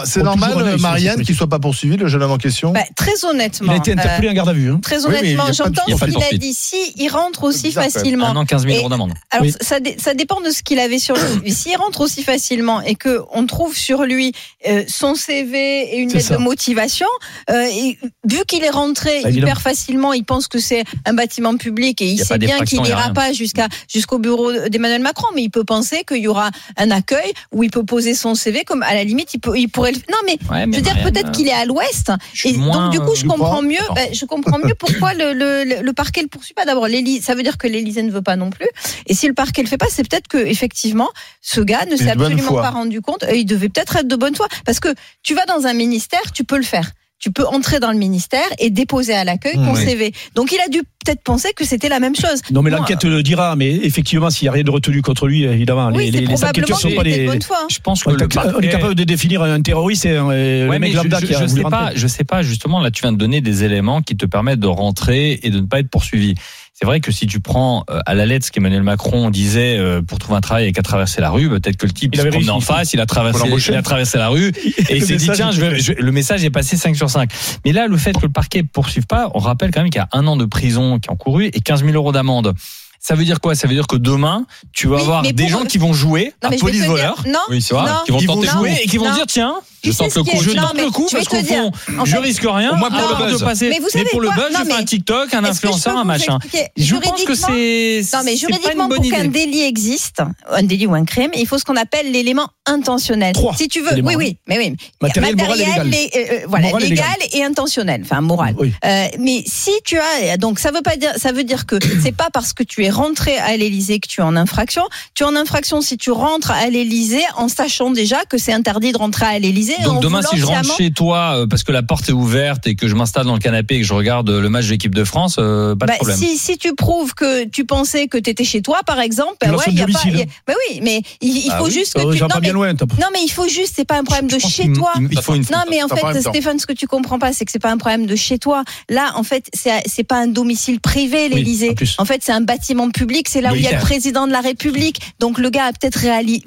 C'est 0.06 0.22
normal, 0.22 0.52
la 0.64 0.76
Marianne, 0.78 1.22
qu'il 1.22 1.34
soit 1.34 1.48
pas 1.48 1.58
poursuivi, 1.58 1.96
le 1.96 2.06
jeune 2.08 2.22
homme 2.22 2.30
en 2.30 2.38
question 2.38 2.70
Bah, 2.72 2.80
très 2.96 3.10
Il 3.22 3.26
honnêtement. 3.26 3.72
a 3.72 3.76
été 3.76 3.92
interpellé 3.92 4.28
euh, 4.28 4.30
en 4.30 4.34
garde 4.34 4.48
à 4.48 4.52
vue. 4.52 4.70
hein. 4.70 4.78
Très 4.82 5.00
il 5.00 5.06
honnêtement, 5.06 5.52
j'entends 5.52 5.82
il 5.88 5.98
ce 5.98 6.04
qu'il 6.04 6.22
a 6.22 6.38
dit. 6.38 6.54
Si 6.54 6.76
il 6.96 7.08
rentre 7.08 7.42
aussi 7.44 7.72
facilement. 7.72 8.28
Un 8.28 8.36
an, 8.36 8.44
15 8.46 8.62
000 8.62 8.74
Et- 8.74 8.78
euros 8.78 8.88
d'amende. 8.88 9.12
Alors 9.30 9.44
Oui. 9.44 9.54
ça, 9.60 9.80
dé- 9.80 9.96
ça 9.98 10.14
dépend 10.14 10.40
de 10.40 10.50
ce 10.50 10.62
qu'il 10.62 10.78
avait 10.78 10.98
sur 11.00 11.16
lui. 11.42 11.52
S'il 11.52 11.76
rentre 11.76 12.00
aussi 12.00 12.22
facilement 12.22 12.80
et 12.80 12.94
que 12.94 13.20
on 13.32 13.44
trouve 13.46 13.76
sur 13.76 14.04
lui 14.04 14.32
euh, 14.68 14.84
son 14.88 15.14
CV 15.14 15.94
et 15.96 15.98
une 15.98 16.10
lettre 16.10 16.24
ça. 16.28 16.36
de 16.36 16.40
motivation, 16.40 17.06
euh, 17.50 17.66
et 17.70 17.98
vu 18.26 18.38
qu'il 18.46 18.62
est 18.64 18.70
rentré 18.70 19.20
Bah, 19.24 19.30
hyper 19.30 19.60
facilement, 19.60 20.12
il 20.12 20.24
pense 20.24 20.46
que 20.48 20.58
c'est 20.58 20.84
un 21.06 21.12
bâtiment 21.12 21.56
public 21.56 22.00
et 22.00 22.06
il, 22.06 22.14
Il 22.20 22.24
sait 22.24 22.38
bien 22.38 22.60
qu'il 22.60 22.78
il 22.78 22.82
n'ira 22.82 23.10
pas 23.12 23.32
jusqu'à 23.32 23.68
jusqu'au 23.92 24.18
bureau 24.18 24.52
d'Emmanuel 24.68 25.02
Macron, 25.02 25.26
mais 25.34 25.42
il 25.42 25.50
peut 25.50 25.64
penser 25.64 26.04
qu'il 26.06 26.18
y 26.18 26.28
aura 26.28 26.50
un 26.76 26.90
accueil 26.92 27.32
où 27.52 27.62
il 27.62 27.70
peut 27.70 27.84
poser 27.84 28.14
son 28.14 28.34
CV 28.34 28.43
comme 28.64 28.82
à 28.82 28.94
la 28.94 29.04
limite 29.04 29.32
il 29.34 29.38
peut 29.40 29.56
il 29.56 29.68
pourrait 29.68 29.92
le... 29.92 29.98
non 30.10 30.18
mais 30.26 30.36
Ouais, 30.50 30.66
mais 30.66 30.72
je 30.72 30.78
veux 30.78 30.82
dire 30.84 31.02
peut-être 31.02 31.32
qu'il 31.32 31.48
est 31.48 31.52
à 31.52 31.64
l'ouest. 31.64 32.12
je 32.32 32.48
et 32.48 32.52
donc 32.52 32.90
du 32.90 33.00
coup 33.00 33.14
je 33.14 33.22
tu 33.22 33.28
comprends 33.28 33.62
mieux 33.62 33.78
je 34.12 34.24
comprends 34.26 34.58
mieux 34.58 34.74
pourquoi 34.78 35.14
le, 35.14 35.32
le, 35.32 35.64
le- 35.64 35.82
le 35.82 35.92
parquet 35.92 36.20
le 36.22 36.28
poursuit 36.28 36.54
pas. 36.54 36.64
D'abord 36.64 36.86
ça 37.22 37.34
veut 37.34 37.42
dire 37.42 37.56
que 37.58 37.66
l'Élysée 37.66 38.02
ne 38.02 38.10
veut 38.10 38.22
pas 38.22 38.36
non 38.36 38.50
plus. 38.50 38.66
Et 39.06 39.14
si 39.14 39.26
le 39.26 39.34
parquet 39.34 39.62
le 39.62 39.68
fait 39.68 39.78
pas 39.78 39.86
c'est 39.90 40.06
peut-être 40.08 40.28
que 40.28 40.38
effectivement 40.38 41.08
ce 41.40 41.60
gars 41.60 41.86
ne 41.86 41.96
s'est 41.96 42.10
absolument 42.10 42.54
pas 42.62 42.70
rendu 42.70 43.00
compte. 43.00 43.24
Et 43.30 43.38
il 43.38 43.44
devait 43.46 43.68
peut-être 43.68 43.96
être 43.96 44.08
de 44.08 44.16
bonne 44.16 44.34
foi. 44.34 44.48
Parce 44.66 44.80
que 44.80 44.88
tu 45.22 45.34
vas 45.34 45.46
dans 45.46 45.66
un 45.66 45.72
ministère 45.74 46.20
tu 46.32 46.44
peux 46.44 46.56
le 46.56 46.62
faire 46.64 46.90
tu 47.24 47.32
peux 47.32 47.46
entrer 47.46 47.80
dans 47.80 47.90
le 47.90 47.96
ministère 47.96 48.44
et 48.58 48.68
déposer 48.68 49.14
à 49.14 49.24
l'accueil 49.24 49.54
ton 49.54 49.72
Oui. 49.72 49.82
CV. 49.82 50.12
Donc 50.34 50.52
il 50.52 50.60
a 50.60 50.68
dû 50.68 50.82
peut-être 50.82 51.22
penser 51.22 51.48
que 51.56 51.64
c'était 51.64 51.88
la 51.88 51.98
même 51.98 52.14
chose. 52.14 52.42
Non, 52.50 52.60
mais 52.60 52.68
l'enquête 52.68 53.02
le 53.04 53.22
dira, 53.22 53.56
mais 53.56 53.70
effectivement, 53.76 54.28
s'il 54.28 54.44
n'y 54.44 54.50
a 54.50 54.52
rien 54.52 54.62
de 54.62 54.70
retenu 54.70 55.00
contre 55.00 55.26
lui, 55.26 55.44
évidemment, 55.44 55.88
Oui, 55.94 56.10
les, 56.10 56.18
c'est 56.18 56.26
les, 56.26 56.44
enquêteurs 56.44 56.78
sont 56.78 56.90
pas 56.90 57.02
des. 57.02 57.24
bonne 57.24 57.40
foi. 57.40 57.66
Je 57.70 57.78
pense 57.78 58.04
que 58.04 58.10
On 58.10 58.12
le 58.12 58.18
est, 58.20 58.24
on 58.24 58.26
est 58.26 58.34
parquet- 58.50 58.68
capable 58.68 58.94
de 58.94 59.04
définir 59.04 59.40
un 59.42 59.62
terroriste 59.62 60.04
et 60.04 60.18
un, 60.18 60.26
Ouais, 60.26 60.64
le 60.64 60.68
mec 60.68 60.80
mais 60.80 60.92
lambda 60.92 61.18
je, 61.20 61.24
qui 61.26 61.34
a 61.34 61.40
je 61.40 61.46
sais 61.46 61.62
pas, 61.62 61.92
je 61.94 62.06
sais 62.06 62.24
pas 62.24 62.42
justement 62.42 62.80
là 62.80 62.90
tu 62.90 63.00
viens 63.00 63.12
de 63.12 63.16
donner 63.16 63.40
des 63.40 63.64
éléments 63.64 64.02
qui 64.02 64.16
te 64.18 64.26
permettent 64.26 64.60
de 64.60 64.66
rentrer 64.66 65.40
et 65.42 65.48
de 65.48 65.60
ne 65.60 65.66
pas 65.66 65.80
être 65.80 65.88
poursuivi. 65.88 66.34
C'est 66.76 66.86
vrai 66.86 66.98
que 67.00 67.12
si 67.12 67.28
tu 67.28 67.38
prends 67.38 67.84
euh, 67.88 68.00
à 68.04 68.14
la 68.14 68.26
lettre 68.26 68.46
ce 68.46 68.50
qu'Emmanuel 68.50 68.82
Macron 68.82 69.30
disait 69.30 69.78
euh, 69.78 70.02
pour 70.02 70.18
trouver 70.18 70.36
un 70.36 70.40
travail 70.40 70.66
et 70.66 70.72
qu'à 70.72 70.82
traverser 70.82 71.20
la 71.20 71.30
rue, 71.30 71.48
peut-être 71.48 71.76
que 71.76 71.86
le 71.86 71.92
type 71.92 72.12
Il 72.14 72.20
se 72.20 72.26
promenait 72.26 72.50
en 72.50 72.58
face, 72.60 72.92
il 72.94 73.00
a 73.00 73.06
traversé, 73.06 73.48
il 73.68 73.74
a 73.76 73.82
traversé 73.82 74.18
la 74.18 74.28
rue 74.28 74.48
et 74.88 74.96
il 74.96 75.04
s'est 75.04 75.16
dit 75.16 75.30
tiens, 75.32 75.52
je 75.52 75.60
vais- 75.60 75.78
je- 75.78 75.92
le 75.92 76.10
message 76.12 76.44
est 76.44 76.50
passé 76.50 76.76
5 76.76 76.96
sur 76.96 77.08
5. 77.08 77.30
Mais 77.64 77.70
là, 77.72 77.86
le 77.86 77.96
fait 77.96 78.12
que 78.14 78.22
le 78.26 78.32
parquet 78.32 78.62
ne 78.62 78.66
poursuive 78.66 79.06
pas, 79.06 79.30
on 79.34 79.38
rappelle 79.38 79.70
quand 79.70 79.82
même 79.82 79.90
qu'il 79.90 80.00
y 80.00 80.02
a 80.02 80.08
un 80.12 80.26
an 80.26 80.36
de 80.36 80.46
prison 80.46 80.98
qui 80.98 81.08
est 81.08 81.12
encouru 81.12 81.46
et 81.46 81.60
15 81.60 81.84
000 81.84 81.92
euros 81.94 82.10
d'amende. 82.10 82.54
Ça 82.98 83.14
veut 83.14 83.24
dire 83.24 83.38
quoi? 83.40 83.54
Ça 83.54 83.68
veut 83.68 83.74
dire 83.74 83.86
que 83.86 83.96
demain, 83.96 84.44
tu 84.72 84.88
vas 84.88 84.96
Oui, 84.96 85.02
avoir 85.02 85.22
des 85.22 85.48
gens 85.48 85.64
qui 85.66 85.78
vont 85.78 85.92
jouer 85.92 86.32
Non, 86.42 86.48
à 86.50 86.56
police 86.56 86.86
voleur. 86.86 87.22
Non, 87.26 87.38
Oui, 87.50 87.60
vrai. 87.70 87.82
non, 87.84 87.98
Qui 88.04 88.26
vont 88.26 88.34
tenter 88.34 88.48
jouer 88.48 88.76
et 88.82 88.88
qui 88.88 88.96
vont 88.96 89.08
non. 89.10 89.14
dire 89.14 89.26
tiens, 89.26 89.54
je 89.84 89.96
tente 89.96 90.14
le 90.14 90.22
coup, 90.22 90.42
je 90.42 90.50
tente 90.50 90.78
le 90.78 90.90
coup 90.90 91.08
parce 91.10 91.28
qu'au 91.28 91.44
fond, 91.44 91.72
je 92.04 92.16
risque 92.16 92.44
rien. 92.44 92.74
Moins 92.74 92.90
pour 92.90 93.08
le 93.08 93.36
buzz. 93.36 93.62
Mais 93.64 94.04
pour 94.10 94.20
le 94.20 94.28
buzz, 94.30 94.56
je 94.58 94.64
fais 94.64 94.72
un 94.72 94.84
TikTok, 94.84 95.34
un 95.34 95.44
influenceur, 95.44 95.96
un 95.96 96.04
machin. 96.04 96.38
Je 96.76 96.96
pense 96.96 97.24
que 97.24 97.34
c'est. 97.34 98.02
Non, 98.14 98.22
mais 98.24 98.36
juridiquement, 98.36 98.88
pour 98.88 99.02
qu'un 99.08 99.26
délit 99.26 99.62
existe, 99.62 100.22
un 100.50 100.62
délit 100.62 100.86
ou 100.86 100.94
un 100.94 101.04
crime, 101.04 101.30
il 101.34 101.46
faut 101.46 101.58
ce 101.58 101.64
qu'on 101.64 101.76
appelle 101.76 102.10
l'élément 102.10 102.48
intentionnel. 102.66 103.34
Si 103.56 103.68
tu 103.68 103.80
veux, 103.80 104.02
oui, 104.02 104.14
oui, 104.16 104.36
mais 104.46 104.58
oui. 104.58 104.76
Matériel, 105.00 105.36
euh, 105.38 106.06
euh, 106.16 106.38
voilà, 106.48 106.70
légal 106.78 107.06
et 107.32 107.44
intentionnel, 107.44 108.02
enfin 108.04 108.20
moral. 108.20 108.54
Euh, 108.58 109.06
mais 109.18 109.42
si 109.46 109.70
tu 109.84 109.98
as, 109.98 110.36
donc 110.36 110.58
ça 110.58 110.70
veut 110.70 110.82
pas 110.82 110.96
dire, 110.96 111.12
ça 111.16 111.32
veut 111.32 111.44
dire 111.44 111.66
que 111.66 111.76
c'est 112.02 112.16
pas 112.16 112.28
parce 112.32 112.52
que 112.52 112.62
tu 112.62 112.84
es 112.84 112.90
rentré 112.90 113.36
à 113.38 113.56
l'Élysée 113.56 114.00
que 114.00 114.08
tu 114.08 114.20
es 114.20 114.24
en 114.24 114.36
infraction. 114.36 114.82
Tu 115.14 115.22
es 115.22 115.26
en 115.26 115.36
infraction 115.36 115.80
si 115.80 115.96
tu 115.96 116.10
rentres 116.10 116.50
à 116.50 116.68
l'Élysée 116.68 117.24
en 117.36 117.48
sachant 117.48 117.90
déjà 117.90 118.24
que 118.24 118.38
c'est 118.38 118.52
interdit 118.52 118.92
de 118.92 118.98
rentrer 118.98 119.26
à 119.26 119.38
l'Élysée. 119.38 119.73
Donc 119.82 120.02
demain, 120.02 120.20
si 120.22 120.36
je 120.36 120.44
rentre 120.44 120.76
chez 120.76 120.90
toi 120.90 121.38
euh, 121.38 121.46
parce 121.46 121.62
que 121.64 121.72
la 121.72 121.82
porte 121.82 122.08
est 122.08 122.12
ouverte 122.12 122.66
et 122.66 122.74
que 122.76 122.86
je 122.88 122.94
m'installe 122.94 123.24
dans 123.26 123.34
le 123.34 123.40
canapé 123.40 123.76
et 123.76 123.80
que 123.80 123.86
je 123.86 123.94
regarde 123.94 124.28
euh, 124.30 124.40
le 124.40 124.48
match 124.48 124.66
de 124.66 124.70
l'équipe 124.70 124.94
de 124.94 125.04
France, 125.04 125.36
euh, 125.38 125.74
pas 125.74 125.86
de 125.86 125.90
Bah, 125.90 125.96
problème. 125.96 126.16
si, 126.18 126.38
si 126.38 126.58
tu 126.58 126.74
prouves 126.74 127.14
que 127.14 127.44
tu 127.46 127.64
pensais 127.64 128.06
que 128.08 128.18
tu 128.18 128.30
étais 128.30 128.44
chez 128.44 128.62
toi, 128.62 128.80
par 128.86 129.00
exemple, 129.00 129.34
bah 129.40 129.50
ouais, 129.50 129.72
y 129.72 129.80
a 129.82 129.86
pas. 129.86 129.92
y 130.08 130.22
a- 130.22 130.24
bah 130.46 130.54
oui, 130.70 130.80
mais 130.82 131.02
il, 131.20 131.36
il 131.38 131.50
Ah 131.50 131.58
faut 131.58 131.64
oui. 131.66 131.70
juste 131.72 131.94
que 131.94 132.00
Euh, 132.00 132.12
tu. 132.14 132.20
Non 132.22 132.28
pas 132.28 132.36
mais, 132.36 132.40
bien 132.42 132.52
loin. 132.52 132.74
t'as- 132.74 132.84
non, 132.86 133.08
mais 133.12 133.20
il 133.24 133.30
faut 133.30 133.48
juste, 133.48 133.74
c'est 133.76 133.84
pas 133.86 133.98
un 133.98 134.04
problème 134.04 134.30
Je 134.30 134.36
de 134.36 134.40
chez 134.40 134.72
toi. 134.72 134.92
il- 135.10 135.20
faut 135.20 135.34
une 135.34 135.42
Non, 135.50 135.64
mais 135.70 135.82
en 135.82 135.88
fait. 135.88 136.20
Stéphane, 136.20 136.58
ce 136.58 136.66
que 136.66 136.72
tu 136.72 136.86
comprends 136.86 137.18
pas, 137.18 137.32
c'est 137.32 137.44
que 137.44 137.52
c'est 137.52 137.58
pas 137.58 137.70
un 137.70 137.78
problème 137.78 138.06
de 138.06 138.16
chez 138.16 138.38
toi. 138.38 138.64
Là, 138.88 139.12
en 139.16 139.22
fait, 139.22 139.46
c'est 139.52 139.70
c'est 139.86 140.04
pas 140.04 140.16
un 140.18 140.26
domicile 140.26 140.80
privé, 140.80 141.28
Oui, 141.30 141.36
l'Élysée. 141.36 141.74
en 141.98 142.04
fait, 142.04 142.20
c'est 142.24 142.32
un 142.32 142.40
bâtiment 142.40 142.90
public. 142.90 143.28
C'est 143.28 143.40
là 143.40 143.52
où 143.52 143.56
il 143.56 143.62
y 143.62 143.66
a 143.68 143.72
le 143.72 143.80
président 143.80 144.26
de 144.26 144.32
la 144.32 144.40
République. 144.40 145.00
Donc, 145.20 145.38
le 145.38 145.50
gars 145.50 145.64
a 145.66 145.72
peut-être 145.72 145.98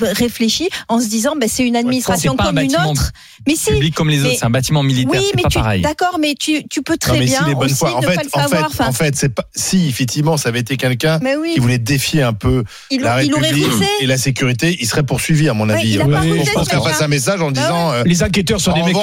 réfléchi 0.01 0.69
en 0.88 1.00
se 1.00 1.07
disant, 1.07 1.36
ben, 1.36 1.48
c'est 1.50 1.65
une 1.65 1.75
administration 1.75 2.31
c'est 2.31 2.38
pas 2.38 2.43
un 2.46 2.48
comme 2.48 2.60
une 2.60 2.75
autre. 2.89 3.12
Mais 3.47 3.55
si. 3.55 3.71
Public 3.71 3.93
comme 3.95 4.09
les 4.09 4.24
autres, 4.24 4.36
c'est 4.39 4.45
un 4.45 4.50
bâtiment 4.50 4.83
militaire, 4.83 5.19
Oui, 5.21 5.27
c'est 5.29 5.36
mais 5.36 5.43
pas 5.43 5.50
tu, 5.50 5.57
pareil. 5.59 5.81
d'accord, 5.81 6.17
mais 6.19 6.33
tu, 6.39 6.63
tu 6.69 6.81
peux 6.81 6.97
très 6.97 7.13
Non, 7.13 7.19
mais 7.19 7.25
bien 7.25 7.41
bonne 7.53 7.65
aussi 7.65 7.75
foi. 7.75 7.95
En 7.95 8.01
ne 8.01 8.05
pas 8.05 8.12
fait, 8.13 8.24
le 8.24 8.29
en 8.33 8.41
savoir. 8.41 8.62
fait, 8.62 8.65
Enfin, 8.81 8.89
en 8.89 8.91
fait, 8.93 9.15
c'est 9.15 9.29
pas. 9.29 9.43
Si 9.55 9.88
effectivement, 9.88 10.38
ça 10.38 10.50
avait 10.50 10.59
été 10.59 10.77
quelqu'un 10.77 11.19
oui, 11.39 11.51
qui 11.53 11.59
voulait 11.59 11.77
défier 11.77 12.24
un 12.24 12.33
peu 12.33 12.63
il, 12.91 13.01
la 13.01 13.24
il 13.24 13.33
République 13.33 13.67
et 14.01 14.05
la 14.07 14.17
sécurité, 14.17 14.75
il 14.79 14.88
serait 14.88 15.03
poursuivi 15.03 15.50
à 15.50 15.53
mon 15.53 15.67
Ouais, 15.67 15.75
avis. 15.75 15.93
il 15.93 16.01
a 16.01 16.05
pas 16.05 16.21
Je 16.24 16.51
pense 16.51 16.67
mec-là. 16.67 16.79
passe 16.81 17.01
un 17.01 17.07
message 17.07 17.41
en 17.41 17.51
Bah 17.51 17.62
disant. 17.62 17.91
euh, 17.91 18.03
Les 18.05 18.24
enquêteurs 18.24 18.59
sont 18.62 18.71
En 18.71 18.75
des 18.75 18.93
mecs. 18.93 18.97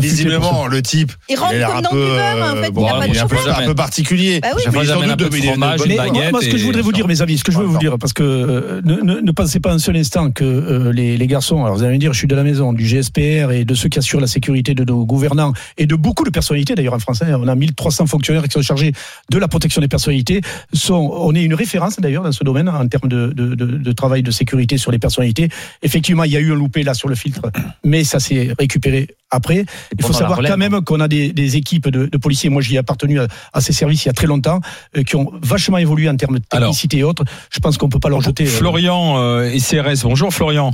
Visiblement, 0.00 0.66
le 0.66 0.82
type, 0.82 1.12
Il 1.28 1.36
rentre 1.36 1.52
comme 1.52 1.62
un 1.62 1.80
dans 1.82 1.90
il 3.06 3.16
est 3.16 3.18
un 3.18 3.66
peu 3.66 3.74
particulier. 3.74 4.40
Bah 4.40 4.48
fois, 4.50 4.60
moi, 6.30 6.40
ce 6.42 6.48
que 6.48 6.56
je 6.56 6.64
voudrais 6.64 6.82
vous 6.82 6.92
dire, 6.92 7.06
mes 7.08 7.20
amis, 7.22 7.38
ce 7.38 7.44
que 7.44 7.52
je 7.52 7.58
veux 7.58 7.64
vous 7.64 7.78
dire, 7.78 7.98
parce 7.98 8.12
que 8.12 8.22
euh, 8.22 8.80
ne, 8.84 9.30
pensez 9.32 9.60
pas 9.60 9.72
un 9.72 9.78
seul 9.78 9.96
instant 9.96 10.30
que 10.30 10.44
euh, 10.44 10.92
les, 10.92 11.16
les 11.16 11.26
garçons, 11.26 11.64
alors 11.64 11.76
vous 11.76 11.82
allez 11.82 11.94
me 11.94 11.98
dire, 11.98 12.12
je 12.12 12.18
suis 12.18 12.28
de 12.28 12.34
la 12.34 12.42
maison, 12.42 12.72
du 12.72 12.84
GSPR 12.86 13.51
et 13.52 13.64
de 13.64 13.74
ceux 13.74 13.88
qui 13.88 13.98
assurent 13.98 14.20
la 14.20 14.26
sécurité 14.26 14.74
de 14.74 14.84
nos 14.84 15.04
gouvernants 15.06 15.52
et 15.78 15.86
de 15.86 15.94
beaucoup 15.94 16.24
de 16.24 16.30
personnalités 16.30 16.74
d'ailleurs 16.74 16.94
en 16.94 16.98
France. 16.98 17.22
hein. 17.22 17.38
On 17.40 17.48
a 17.48 17.54
1300 17.54 18.06
fonctionnaires 18.06 18.42
qui 18.44 18.50
sont 18.52 18.62
chargés 18.62 18.92
de 19.30 19.38
la 19.38 19.48
protection 19.48 19.80
des 19.80 19.88
personnalités. 19.88 20.40
Sont, 20.72 21.10
on 21.14 21.34
est 21.34 21.42
une 21.44 21.54
référence 21.54 21.98
d'ailleurs 22.00 22.22
dans 22.24 22.32
ce 22.32 22.44
domaine 22.44 22.68
en 22.68 22.86
termes 22.88 23.08
de, 23.08 23.28
de, 23.28 23.54
de, 23.54 23.64
de 23.66 23.92
travail 23.92 24.22
de 24.22 24.30
sécurité 24.30 24.78
sur 24.78 24.90
les 24.90 24.98
personnalités. 24.98 25.48
Effectivement, 25.82 26.24
il 26.24 26.32
y 26.32 26.36
a 26.36 26.40
eu 26.40 26.52
un 26.52 26.56
loupé 26.56 26.82
là 26.82 26.94
sur 26.94 27.08
le 27.08 27.14
filtre, 27.14 27.42
mais 27.84 28.04
ça 28.04 28.18
s'est 28.20 28.54
récupéré 28.58 29.08
après. 29.30 29.64
Il 29.98 30.04
faut 30.04 30.12
savoir 30.12 30.40
quand 30.42 30.56
même 30.58 30.80
qu'on 30.82 31.00
a 31.00 31.08
des, 31.08 31.32
des 31.32 31.56
équipes 31.56 31.88
de, 31.88 32.06
de 32.06 32.16
policiers. 32.18 32.50
Moi, 32.50 32.62
j'y 32.62 32.74
ai 32.74 32.78
appartenu 32.78 33.20
à, 33.20 33.26
à 33.52 33.60
ces 33.60 33.72
services 33.72 34.04
il 34.04 34.08
y 34.08 34.10
a 34.10 34.14
très 34.14 34.26
longtemps, 34.26 34.60
euh, 34.96 35.02
qui 35.02 35.16
ont 35.16 35.30
vachement 35.42 35.78
évolué 35.78 36.08
en 36.08 36.16
termes 36.16 36.38
de 36.38 36.44
Alors, 36.50 36.68
technicité 36.68 36.98
et 36.98 37.02
autres. 37.04 37.24
Je 37.50 37.58
pense 37.60 37.78
qu'on 37.78 37.88
peut 37.88 37.98
pas 38.00 38.08
leur 38.08 38.20
jeter. 38.20 38.44
euh, 38.44 38.46
Florian 38.46 39.16
euh, 39.18 39.50
et 39.50 39.58
CRS. 39.58 40.02
Bonjour 40.04 40.32
Florian. 40.32 40.72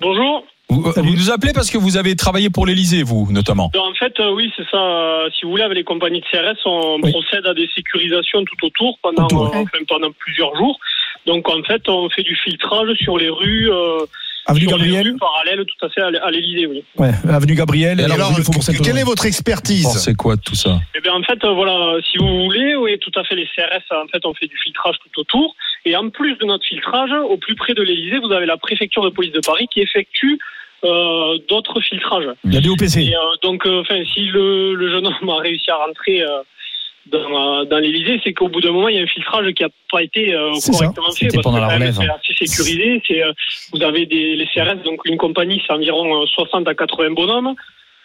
Bonjour. 0.00 0.42
Vous, 0.70 0.90
Salut. 0.92 1.08
vous 1.10 1.14
nous 1.16 1.30
appelez 1.30 1.52
parce 1.52 1.70
que 1.70 1.76
vous 1.78 1.96
avez 1.96 2.16
travaillé 2.16 2.48
pour 2.50 2.66
l'Elysée, 2.66 3.02
vous, 3.02 3.28
notamment. 3.30 3.70
Ben, 3.72 3.80
En 3.80 3.94
fait, 3.94 4.18
euh, 4.18 4.32
oui, 4.32 4.50
c'est 4.56 4.66
ça. 4.70 4.78
Euh, 4.78 5.28
Si 5.38 5.44
vous 5.44 5.50
voulez, 5.50 5.62
avec 5.62 5.76
les 5.76 5.84
compagnies 5.84 6.20
de 6.20 6.26
CRS, 6.26 6.58
on 6.64 6.98
Oui. 7.02 7.10
procède 7.12 7.46
à 7.46 7.54
des 7.54 7.68
sécurisations 7.74 8.44
tout 8.44 8.66
autour 8.66 8.98
pendant, 9.02 9.26
Autour, 9.26 9.46
euh, 9.54 9.58
enfin, 9.60 9.78
pendant 9.86 10.10
plusieurs 10.12 10.56
jours. 10.56 10.78
Donc, 11.26 11.48
en 11.48 11.62
fait, 11.62 11.88
on 11.88 12.08
fait 12.10 12.22
du 12.22 12.34
filtrage 12.36 12.96
sur 12.96 13.18
les 13.18 13.28
rues, 13.28 13.70
euh, 13.70 14.06
Avenue 14.46 14.66
Gabriel, 14.66 15.06
rues 15.12 15.16
parallèles 15.18 15.64
tout 15.64 15.86
à 15.86 15.88
fait 15.88 16.00
à 16.02 16.08
l- 16.08 16.20
à 16.22 16.30
l'Élysée, 16.30 16.66
oui. 16.66 16.84
ouais, 16.98 17.10
Avenue 17.28 17.54
Gabriel. 17.54 18.00
Et 18.00 18.04
alors, 18.04 18.32
Saint-Honoré. 18.34 18.78
quelle 18.84 18.98
est 18.98 19.04
votre 19.04 19.24
expertise 19.26 19.86
C'est 19.98 20.14
quoi 20.14 20.36
tout 20.36 20.54
ça 20.54 20.78
Eh 20.94 21.00
bien, 21.00 21.12
en 21.14 21.22
fait, 21.22 21.42
euh, 21.44 21.52
voilà, 21.52 21.96
si 22.10 22.18
vous 22.18 22.44
voulez, 22.44 22.76
oui, 22.76 22.98
tout 22.98 23.12
à 23.18 23.24
fait, 23.24 23.34
les 23.36 23.46
CRS, 23.46 23.82
en 23.92 24.06
fait, 24.08 24.24
on 24.26 24.34
fait 24.34 24.46
du 24.46 24.56
filtrage 24.62 24.96
tout 25.02 25.20
autour. 25.20 25.54
Et 25.86 25.96
en 25.96 26.10
plus 26.10 26.36
de 26.36 26.44
notre 26.44 26.64
filtrage, 26.64 27.10
au 27.28 27.36
plus 27.36 27.54
près 27.54 27.74
de 27.74 27.82
l'Élysée, 27.82 28.18
vous 28.18 28.32
avez 28.32 28.46
la 28.46 28.56
préfecture 28.56 29.02
de 29.02 29.10
police 29.10 29.32
de 29.32 29.40
Paris 29.44 29.66
qui 29.72 29.80
effectue 29.80 30.38
euh, 30.84 31.38
d'autres 31.48 31.80
filtrages. 31.80 32.28
La 32.44 32.60
DOPC. 32.60 32.96
Et, 32.98 33.14
euh, 33.16 33.18
donc, 33.42 33.66
euh, 33.66 33.80
enfin, 33.80 34.02
si 34.12 34.26
le, 34.26 34.74
le 34.74 34.90
jeune 34.90 35.06
homme 35.06 35.28
a 35.30 35.38
réussi 35.38 35.70
à 35.70 35.76
rentrer 35.76 36.22
euh, 36.22 36.42
dans, 37.06 37.60
euh, 37.60 37.64
dans 37.64 37.78
l'Élysée, 37.78 38.20
c'est 38.24 38.32
qu'au 38.32 38.48
bout 38.48 38.60
d'un 38.60 38.72
moment, 38.72 38.88
il 38.88 38.96
y 38.96 38.98
a 38.98 39.02
un 39.02 39.06
filtrage 39.06 39.52
qui 39.52 39.62
n'a 39.62 39.68
pas 39.90 40.02
été 40.02 40.34
euh, 40.34 40.54
ça. 40.54 40.72
correctement 40.72 41.12
fait. 41.12 41.28
Parce 41.28 41.42
pendant 41.42 41.56
que, 41.56 41.62
la 41.62 41.74
relève. 41.74 41.94
C'est 41.94 42.32
assez 42.32 42.46
sécurisé. 42.46 43.02
C'est, 43.06 43.22
euh, 43.22 43.32
vous 43.72 43.82
avez 43.82 44.06
des, 44.06 44.36
les 44.36 44.46
CRS, 44.46 44.82
donc 44.84 45.00
une 45.04 45.18
compagnie, 45.18 45.62
c'est 45.66 45.72
environ 45.72 46.22
euh, 46.22 46.26
60 46.26 46.66
à 46.68 46.74
80 46.74 47.10
bonhommes. 47.10 47.54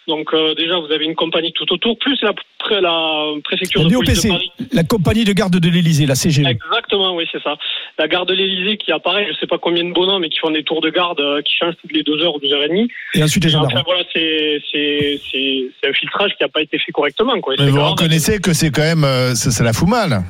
Donc 0.08 0.32
euh, 0.34 0.54
déjà, 0.54 0.78
vous 0.78 0.90
avez 0.92 1.04
une 1.04 1.14
compagnie 1.14 1.52
tout 1.52 1.70
autour, 1.72 1.96
plus 1.98 2.18
la, 2.22 2.32
pré- 2.58 2.80
la 2.80 3.24
préfecture 3.44 3.82
La 3.82 3.88
de 3.88 3.94
police 3.94 4.22
de 4.22 4.28
DOPC, 4.28 4.28
Paris. 4.28 4.52
la 4.72 4.82
compagnie 4.84 5.24
de 5.24 5.32
garde 5.32 5.56
de 5.58 5.68
l'Élysée, 5.68 6.06
la 6.06 6.14
CGE. 6.14 6.40
Exactement, 6.40 7.14
oui, 7.14 7.24
c'est 7.30 7.42
ça. 7.42 7.56
La 7.98 8.08
gare 8.08 8.26
de 8.26 8.34
l'Élysée 8.34 8.76
qui 8.76 8.90
apparaît, 8.92 9.26
je 9.30 9.38
sais 9.38 9.46
pas 9.46 9.58
combien 9.58 9.84
de 9.84 9.92
bonhommes, 9.92 10.24
et 10.24 10.28
qui 10.30 10.38
font 10.38 10.50
des 10.50 10.64
tours 10.64 10.80
de 10.80 10.90
garde 10.90 11.20
euh, 11.20 11.42
qui 11.42 11.54
changent 11.56 11.74
toutes 11.80 11.92
les 11.92 12.02
deux 12.02 12.20
heures 12.22 12.34
ou 12.34 12.40
deux 12.40 12.52
heures 12.52 12.62
et 12.64 12.68
demie. 12.68 12.88
Et 13.14 13.22
ensuite 13.22 13.44
les 13.44 13.50
gendarmes. 13.50 13.72
enfin, 13.74 13.82
voilà, 13.84 14.02
c'est 14.12 14.60
c'est 14.72 15.20
c'est 15.30 15.70
c'est 15.80 15.88
un 15.90 15.92
filtrage 15.92 16.30
qui 16.36 16.42
n'a 16.42 16.48
pas 16.48 16.62
été 16.62 16.78
fait 16.78 16.92
correctement, 16.92 17.40
quoi. 17.40 17.54
Mais 17.58 17.68
vous 17.68 17.76
grave. 17.76 17.90
reconnaissez 17.90 18.40
que 18.40 18.52
c'est 18.52 18.70
quand 18.70 18.82
même, 18.82 19.04
euh, 19.04 19.34
ça, 19.34 19.50
ça 19.50 19.62
la 19.64 19.72
fout 19.72 19.88
mal. 19.88 20.20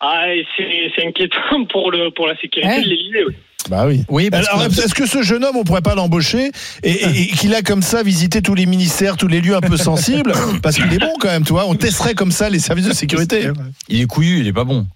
Ah, 0.00 0.34
et 0.34 0.46
c'est 0.56 0.92
c'est 0.94 1.06
inquiétant 1.06 1.64
pour 1.70 1.90
le 1.90 2.10
pour 2.10 2.26
la 2.26 2.36
sécurité 2.36 2.68
Ouais. 2.72 2.82
de 2.84 2.88
l'Élysée. 2.88 3.24
Oui. 3.26 3.34
Bah 3.70 3.86
oui. 3.86 4.04
Oui, 4.08 4.30
parce 4.30 4.46
Alors, 4.48 4.68
que- 4.68 4.72
est-ce 4.82 4.94
que 4.94 5.06
ce 5.06 5.22
jeune 5.22 5.44
homme, 5.44 5.56
on 5.56 5.64
pourrait 5.64 5.80
pas 5.80 5.94
l'embaucher 5.94 6.50
et, 6.82 6.90
et- 6.90 7.22
et 7.22 7.26
qu'il 7.28 7.54
a 7.54 7.62
comme 7.62 7.82
ça 7.82 8.02
visité 8.02 8.42
tous 8.42 8.54
les 8.54 8.66
ministères, 8.66 9.16
tous 9.16 9.28
les 9.28 9.40
lieux 9.40 9.56
un 9.56 9.60
peu 9.60 9.76
sensibles? 9.76 10.32
Parce 10.62 10.76
qu'il 10.76 10.92
est 10.92 10.98
bon 10.98 11.12
quand 11.18 11.28
même, 11.28 11.44
tu 11.44 11.52
vois. 11.52 11.66
On 11.66 11.74
testerait 11.74 12.14
comme 12.14 12.30
ça 12.32 12.50
les 12.50 12.58
services 12.58 12.86
de 12.86 12.92
sécurité. 12.92 13.48
il 13.88 14.00
est 14.02 14.06
couillu, 14.06 14.40
il 14.40 14.46
est 14.48 14.52
pas 14.52 14.64
bon. 14.64 14.86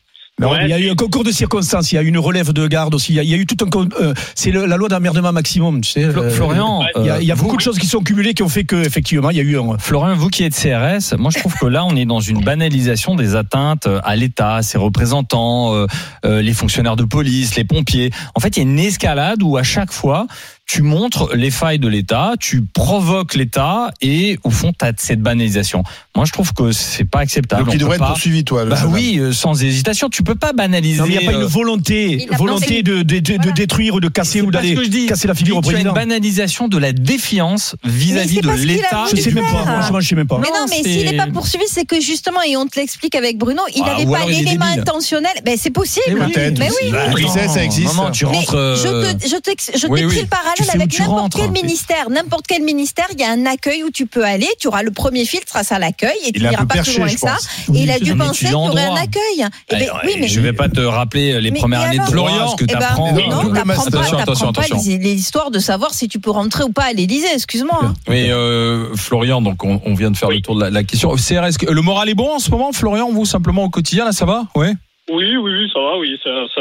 Non, 0.40 0.50
Ouais, 0.50 0.58
il 0.64 0.68
y 0.70 0.72
a 0.72 0.78
eu 0.78 0.88
un 0.90 0.94
concours 0.94 1.24
de 1.24 1.32
circonstances, 1.32 1.90
il 1.92 1.96
y 1.96 1.98
a 1.98 2.02
eu 2.02 2.06
une 2.06 2.18
relève 2.18 2.52
de 2.52 2.66
garde 2.68 2.94
aussi. 2.94 3.12
Il 3.12 3.16
y 3.16 3.18
a, 3.20 3.22
il 3.24 3.28
y 3.28 3.34
a 3.34 3.36
eu 3.36 3.46
tout 3.46 3.56
un. 3.64 3.68
euh, 4.00 4.14
c'est 4.36 4.50
la 4.52 4.76
loi 4.76 4.88
d'emmerdement 4.88 5.32
maximum, 5.32 5.80
tu 5.80 5.90
sais. 5.92 6.04
Euh, 6.04 6.30
Florian, 6.30 6.82
Il 6.96 7.04
y 7.06 7.10
a, 7.10 7.20
il 7.20 7.26
y 7.26 7.30
a 7.30 7.34
euh, 7.34 7.36
beaucoup 7.36 7.50
vous- 7.50 7.56
de 7.56 7.62
choses 7.62 7.78
qui 7.78 7.86
sont 7.86 8.00
cumulées 8.02 8.34
qui 8.34 8.42
ont 8.44 8.48
fait 8.48 8.64
que 8.64 8.76
effectivement 8.76 9.30
il 9.30 9.36
y 9.36 9.40
a 9.40 9.42
eu 9.42 9.58
un. 9.58 9.76
Florian, 9.78 10.14
vous 10.14 10.28
qui 10.28 10.44
êtes 10.44 10.54
CRS, 10.54 11.16
moi 11.18 11.30
je 11.34 11.38
trouve 11.40 11.54
que 11.54 11.66
là 11.66 11.84
on 11.84 11.96
est 11.96 12.04
dans 12.04 12.20
une 12.20 12.42
banalisation 12.44 13.16
des 13.16 13.34
atteintes 13.34 13.88
à 14.04 14.14
l'État, 14.16 14.62
ses 14.62 14.78
représentants, 14.78 15.74
euh, 15.74 15.86
euh, 16.24 16.40
les 16.40 16.52
fonctionnaires 16.52 16.96
de 16.96 17.04
police, 17.04 17.56
les 17.56 17.64
pompiers. 17.64 18.10
En 18.34 18.40
fait, 18.40 18.56
il 18.56 18.62
y 18.62 18.66
a 18.66 18.70
une 18.70 18.78
escalade 18.78 19.42
où 19.42 19.56
à 19.56 19.62
chaque 19.64 19.92
fois 19.92 20.26
tu 20.66 20.82
montres 20.82 21.34
les 21.34 21.50
failles 21.50 21.78
de 21.78 21.88
l'État, 21.88 22.34
tu 22.38 22.62
provoques 22.62 23.34
l'État 23.34 23.90
et 24.02 24.38
au 24.44 24.50
fond 24.50 24.72
tu 24.78 24.84
as 24.84 24.92
cette 24.98 25.22
banalisation. 25.22 25.82
Moi 26.18 26.24
je 26.24 26.32
trouve 26.32 26.52
que 26.52 26.72
c'est 26.72 27.04
pas 27.04 27.20
acceptable. 27.20 27.62
Donc 27.62 27.70
On 27.70 27.74
il 27.74 27.78
devrait 27.78 27.94
être 27.94 28.00
pas- 28.00 28.08
poursuivi, 28.08 28.42
toi. 28.42 28.64
le 28.64 28.70
Bah 28.70 28.82
oui, 28.88 29.18
euh, 29.20 29.32
sans 29.32 29.62
hésitation, 29.62 30.08
tu 30.08 30.24
peux 30.24 30.34
pas 30.34 30.52
banaliser. 30.52 31.00
Il 31.06 31.10
n'y 31.12 31.16
a 31.16 31.20
pas 31.30 31.36
euh, 31.36 31.42
une 31.42 31.46
volonté, 31.46 32.26
Il 32.28 32.34
a 32.34 32.36
volonté 32.36 32.82
de, 32.82 33.02
de, 33.02 33.02
de- 33.02 33.20
de 33.20 33.34
Voilà. 33.36 33.52
détruire 33.52 33.94
ou 33.94 34.00
de 34.00 34.08
casser 34.08 34.40
c'est 34.40 34.44
ou 34.44 34.50
d'aller 34.50 34.74
que 34.74 34.82
je 34.82 34.88
dis. 34.88 35.06
casser 35.06 35.28
la 35.28 35.34
figure 35.34 35.58
au 35.58 35.60
président. 35.60 35.90
une 35.90 35.94
banalisation 35.94 36.66
de 36.66 36.76
la 36.76 36.92
défiance 36.92 37.76
vis-à-vis 37.84 38.34
c'est 38.34 38.40
de 38.40 38.50
l'État. 38.66 39.04
Je 39.14 39.20
sais 39.20 39.30
même 39.30 39.44
pas, 39.44 39.62
franchement, 39.64 40.00
je 40.00 40.08
sais 40.08 40.16
même 40.16 40.26
pas. 40.26 40.38
Mais 40.38 40.48
non, 40.48 40.66
mais 40.68 40.82
c'est- 40.82 40.88
s'il 40.92 41.04
n'est 41.04 41.16
pas 41.16 41.28
poursuivi, 41.28 41.66
c'est 41.68 41.84
que 41.84 42.00
justement, 42.00 42.42
et 42.42 42.56
on 42.56 42.66
te 42.66 42.80
l'explique 42.80 43.14
avec 43.14 43.38
Bruno, 43.38 43.62
il 43.76 43.82
Ah, 43.84 43.90
n'avait 43.90 44.04
ou 44.06 44.10
pas 44.10 44.26
l'élément 44.26 44.64
intentionnel. 44.64 45.30
Ben, 45.44 45.56
c'est 45.56 45.70
possible. 45.70 46.18
Mais 46.18 46.68
oui, 47.14 47.28
ça 47.28 47.62
existe. 47.62 47.94
maman, 47.94 48.10
tu 48.10 48.24
rentres. 48.24 48.54
euh, 48.56 48.74
je 48.74 48.88
te, 49.18 49.28
je 49.28 49.36
te, 49.36 49.78
je 49.78 49.86
oui, 49.86 50.00
t'écris 50.00 50.16
oui. 50.16 50.22
le 50.22 50.26
parallèle 50.26 50.70
avec 50.74 50.98
n'importe 50.98 51.34
quel 51.36 51.50
ministère. 51.52 52.10
N'importe 52.10 52.46
quel 52.48 52.62
ministère, 52.62 53.06
il 53.14 53.20
y 53.20 53.24
a 53.24 53.30
un 53.30 53.46
accueil 53.46 53.84
où 53.84 53.90
tu 53.90 54.06
peux 54.06 54.24
aller. 54.24 54.48
Tu 54.60 54.66
auras 54.66 54.82
le 54.82 54.90
premier 54.90 55.24
filtre 55.24 55.54
à 55.56 55.62
ça 55.62 55.78
l'accueil 56.08 56.28
et 56.28 56.32
tu 56.32 56.40
n'iras 56.40 56.56
pas 56.66 56.74
perché, 56.74 56.92
plus 56.92 57.00
loin 57.00 57.08
que 57.12 57.18
ça. 57.18 57.36
Et 57.74 57.78
il 57.82 57.90
a 57.90 57.98
dû 57.98 58.14
penser 58.16 58.32
tu 58.32 58.44
qu'il 58.46 58.52
y 58.52 58.54
aurait 58.54 58.84
un 58.86 58.94
accueil. 58.94 59.44
Eh 59.70 59.74
ben, 59.76 59.80
Eh, 60.02 60.06
oui, 60.06 60.12
mais 60.20 60.28
je 60.28 60.40
vais 60.40 60.52
pas 60.52 60.68
te 60.68 60.80
rappeler 60.80 61.40
les 61.40 61.50
Mais- 61.50 61.58
premières 61.58 61.82
années 61.82 61.98
de 61.98 62.02
Florian, 62.04 62.48
ce 62.48 62.56
que 62.56 62.64
Eh 62.64 62.72
ben, 62.72 62.78
t'apprends. 62.78 63.12
Mais 63.12 63.26
non, 63.28 63.42
master. 63.64 64.00
pas, 64.00 64.20
Attention, 64.22 64.52
pas 64.52 64.62
attention. 64.62 64.90
les, 64.90 64.98
les 64.98 65.14
histoires 65.14 65.50
de 65.50 65.58
savoir 65.58 65.92
si 65.94 66.08
tu 66.08 66.18
peux 66.20 66.30
rentrer 66.30 66.64
ou 66.64 66.72
pas 66.72 66.84
à 66.84 66.92
l'Élysée. 66.92 67.28
Excuse-moi. 67.34 67.78
hein. 67.82 67.94
Mais 68.08 68.30
euh, 68.30 68.94
Florian, 68.96 69.40
donc 69.42 69.64
on, 69.64 69.80
on 69.84 69.94
vient 69.94 70.10
de 70.10 70.16
faire 70.16 70.30
le 70.30 70.40
tour 70.40 70.56
de 70.56 70.62
la, 70.62 70.70
la 70.70 70.82
question. 70.84 71.10
CRS, 71.14 71.56
le 71.68 71.80
moral 71.82 72.08
est 72.08 72.14
bon 72.14 72.34
en 72.34 72.38
ce 72.38 72.50
moment, 72.50 72.72
Florian, 72.72 73.10
vous 73.10 73.24
simplement 73.24 73.64
au 73.64 73.70
quotidien, 73.70 74.04
là, 74.04 74.12
ça 74.12 74.24
va? 74.24 74.44
Ouais. 74.54 74.72
Oui, 75.10 75.36
oui, 75.36 75.52
oui, 75.52 75.70
ça 75.72 75.80
va, 75.80 75.96
oui. 75.98 76.14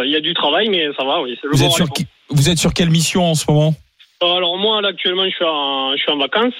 Il 0.05 0.11
y 0.11 0.15
a 0.15 0.21
du 0.21 0.33
travail, 0.33 0.69
mais 0.69 0.85
ça 0.97 1.03
va, 1.03 1.21
oui. 1.21 1.37
le 1.43 1.49
Vous 1.51 1.63
êtes 1.63 1.71
sur 1.71 1.85
est 1.85 1.87
bon. 1.87 1.93
qui- 1.93 2.07
vous 2.29 2.49
êtes 2.49 2.57
sur 2.57 2.73
quelle 2.73 2.89
mission 2.89 3.25
en 3.25 3.35
ce 3.35 3.43
moment? 3.49 3.73
Alors 4.21 4.57
moi, 4.57 4.81
là, 4.81 4.89
actuellement, 4.89 5.25
je 5.25 5.29
suis 5.35 5.45
en, 5.45 5.91
je 5.95 6.01
suis 6.01 6.11
en 6.11 6.17
vacances. 6.17 6.53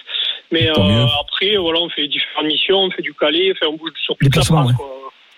Mais 0.52 0.70
euh, 0.70 1.06
après, 1.22 1.58
voilà, 1.58 1.80
on 1.80 1.90
fait 1.90 2.08
différentes 2.08 2.46
missions, 2.48 2.80
on 2.80 2.92
fait 2.92 3.02
du 3.02 3.14
Calais, 3.14 3.52
enfin, 3.54 3.72
on 3.72 3.78
bouge 3.78 3.92
sur 4.04 4.16
toute 4.18 4.36
la 4.36 4.42
France. 4.44 4.70
ouais. 4.70 4.76
quoi. 4.78 4.86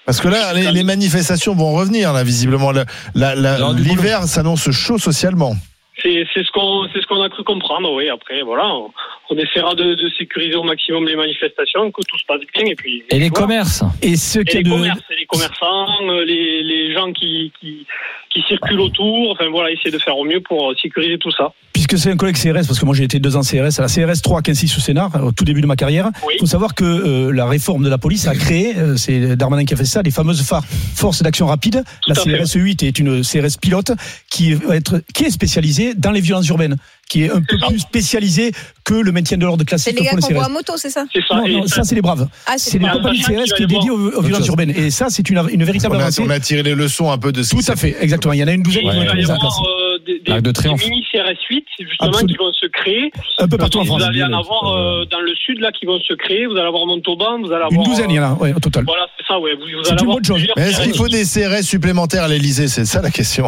Parce 0.06 0.22
que 0.22 0.28
là, 0.28 0.54
les, 0.54 0.72
les 0.72 0.84
manifestations 0.84 1.54
vont 1.56 1.74
revenir, 1.74 2.14
là, 2.14 2.24
visiblement. 2.24 2.72
L'hiver 3.14 4.24
s'annonce 4.24 4.70
chaud 4.72 4.98
socialement. 4.98 5.54
C'est 6.02 6.26
c'est 6.34 6.46
ce 6.46 6.52
qu'on 6.52 6.88
c'est 6.94 7.02
ce 7.02 7.08
qu'on 7.08 7.22
a 7.22 7.28
cru 7.28 7.44
comprendre, 7.44 7.92
oui. 7.92 8.08
Après, 8.08 8.42
voilà, 8.42 8.66
on, 8.74 8.90
on 9.30 9.36
essaiera 9.38 9.76
de, 9.76 9.96
de 9.96 10.10
sécuriser 10.18 10.56
au 10.56 10.64
maximum 10.64 11.06
les 11.06 11.18
manifestations, 11.18 11.92
que 11.92 12.02
tout 12.08 12.18
se 12.18 12.24
passe 12.26 12.40
bien, 12.56 12.66
et 12.72 12.76
puis. 12.76 13.04
Et 13.10 13.20
les 13.20 13.28
voilà. 13.28 13.46
commerces 13.46 13.84
Et 14.02 14.16
ce 14.16 14.40
Et 14.40 14.46
qui 14.46 14.58
les 14.60 14.64
de. 14.64 14.70
commerces, 14.70 15.02
et 15.12 15.16
les 15.20 15.26
commerçants, 15.26 15.88
euh, 16.10 16.24
les, 16.24 16.64
les 16.64 16.94
gens 16.94 17.12
qui, 17.12 17.52
qui, 17.60 17.86
qui 18.30 18.42
circulent 18.48 18.80
autour, 18.80 19.32
enfin 19.32 19.50
voilà, 19.50 19.72
essayer 19.72 19.92
de 19.92 19.98
faire 19.98 20.18
au 20.18 20.24
mieux 20.24 20.42
pour 20.42 20.70
euh, 20.70 20.76
sécuriser 20.80 21.18
tout 21.18 21.32
ça. 21.32 21.52
Puisque 21.74 21.98
c'est 21.98 22.12
un 22.12 22.18
collègue 22.18 22.36
CRS, 22.36 22.68
parce 22.68 22.80
que 22.80 22.86
moi 22.86 22.94
j'ai 22.94 23.04
été 23.04 23.20
deux 23.20 23.36
ans 23.36 23.42
CRS, 23.42 23.80
à 23.80 23.82
la 23.82 23.88
CRS 23.88 24.22
3 24.22 24.42
15 24.42 24.66
sous 24.66 24.80
Sénat, 24.80 25.10
au 25.24 25.32
tout 25.32 25.46
début 25.46 25.62
de 25.62 25.66
ma 25.66 25.76
carrière. 25.76 26.10
Oui. 26.28 26.34
Il 26.36 26.40
faut 26.40 26.46
savoir 26.46 26.76
que 26.76 26.84
euh, 26.84 27.32
la 27.32 27.48
réforme 27.48 27.84
de 27.84 27.90
la 27.90 27.98
police 27.98 28.28
a 28.28 28.36
créé, 28.36 28.76
euh, 28.78 28.98
c'est 28.98 29.36
Darmanin 29.36 29.66
qui 29.66 29.74
a 29.74 29.78
fait 29.78 29.86
ça, 29.86 30.02
les 30.02 30.12
fameuses 30.12 30.42
FAR, 30.44 30.64
forces 30.66 31.24
d'action 31.24 31.48
rapide. 31.48 31.84
La 32.08 32.16
Tout 32.16 32.30
fait. 32.30 32.38
CRS 32.38 32.54
8 32.54 32.84
est 32.84 33.00
une 33.00 33.24
CRS 33.24 33.58
pilote 33.60 33.92
qui 34.30 34.54
va 34.54 34.76
être, 34.76 35.02
qui 35.14 35.24
est 35.24 35.32
spécialisée 35.32 35.94
dans 35.96 36.12
les 36.12 36.22
violences 36.22 36.48
urbaines, 36.48 36.78
qui 37.10 37.24
est 37.24 37.32
un 37.32 37.42
peu 37.42 37.58
ça. 37.60 37.68
plus 37.68 37.80
spécialisée 37.80 38.52
que 38.86 38.94
le 38.94 39.12
maintien 39.12 39.38
de 39.38 39.44
l'ordre 39.46 39.62
C'est 39.62 39.66
classique 39.66 40.00
les 40.00 40.06
gars 40.06 40.12
qu'on 40.12 40.34
voit 40.34 40.44
à 40.44 40.48
CRS. 40.48 40.54
moto, 40.54 40.74
c'est 40.78 40.90
ça 40.90 41.06
C'est 41.14 41.22
ça. 41.28 41.36
Non, 41.36 41.48
non, 41.48 41.68
ça 41.68 41.84
c'est 41.84 41.96
les 41.96 42.02
braves. 42.02 42.28
Ah, 42.48 42.54
C'est 42.58 42.80
les 42.80 42.88
compagnies 42.88 43.20
CRS 43.22 43.54
qui 43.58 43.64
est 43.64 43.68
dédiée 43.68 43.90
aux, 43.90 43.96
aux 44.12 44.22
violences 44.22 44.40
chose. 44.40 44.48
urbaines. 44.48 44.72
Et 44.76 44.90
ça 44.92 45.08
c'est 45.10 45.30
une, 45.30 45.42
une 45.52 45.64
véritable 45.64 45.96
On 45.96 46.00
a, 46.00 46.04
avancée. 46.04 46.24
on 46.26 46.30
a 46.30 46.40
tiré 46.40 46.64
les 46.64 46.76
leçons 46.76 47.12
un 47.12 47.18
peu 47.18 47.32
de 47.32 47.44
ce 47.44 47.56
qui 47.56 47.64
Tout 47.66 47.72
à 47.72 47.76
fait, 47.76 47.98
exactement. 48.00 48.34
Il 48.34 48.40
y 48.40 48.44
en 48.44 48.48
a 48.48 48.54
une 48.54 48.64
douzaine 48.64 48.84
qui 48.84 48.96
vont 48.96 49.02
être 49.04 49.16
mises 49.16 49.30
en 49.32 49.38
place. 49.38 49.54
euh, 49.68 49.98
des, 50.06 50.20
des, 50.20 50.42
de 50.42 50.52
des 50.52 50.70
mini 50.90 51.04
CRS 51.12 51.36
8 51.50 51.66
justement 51.80 52.10
Absolument. 52.10 52.28
qui 52.28 52.38
vont 52.38 52.54
se 52.54 52.66
créer. 52.68 53.12
Un 53.40 53.48
peu 53.48 53.58
partout 53.58 53.80
en 53.80 53.82
Vous 53.82 53.88
France. 53.88 54.04
allez 54.04 54.24
en 54.24 54.34
avoir 54.34 54.74
euh, 54.76 55.06
dans 55.06 55.20
le 55.20 55.34
sud 55.36 55.60
là 55.60 55.72
qui 55.72 55.86
vont 55.86 56.00
se 56.00 56.14
créer. 56.14 56.46
Vous 56.46 56.54
allez 56.58 56.68
avoir 56.68 56.86
Montauban, 56.86 57.40
vous 57.40 57.48
allez 57.52 57.64
avoir. 57.66 57.72
Une 57.72 57.84
douzaine, 57.84 58.10
il 58.12 58.16
y 58.16 58.20
en 58.20 58.24
a, 58.24 58.34
ouais, 58.36 58.54
au 58.54 58.60
total. 58.60 58.86
Voilà, 58.86 59.08
c'est 59.18 59.26
ça, 59.28 59.40
ouais. 59.40 59.56
Vous, 59.56 59.62
vous 59.62 59.84
C'est 59.84 59.92
allez 59.92 60.02
une 60.04 60.10
avoir 60.10 60.16
bonne 60.18 60.26
chose. 60.26 60.38
plusieurs 60.38 60.56
Mais 60.58 60.70
est-ce 60.70 60.82
qu'il 60.82 60.96
faut 60.96 61.08
des 61.10 61.24
CRS 61.24 61.64
supplémentaires 61.64 62.24
à 62.24 62.28
l'Elysée 62.28 62.68
C'est 62.68 62.86
ça 62.86 63.02
la 63.02 63.12
question. 63.12 63.48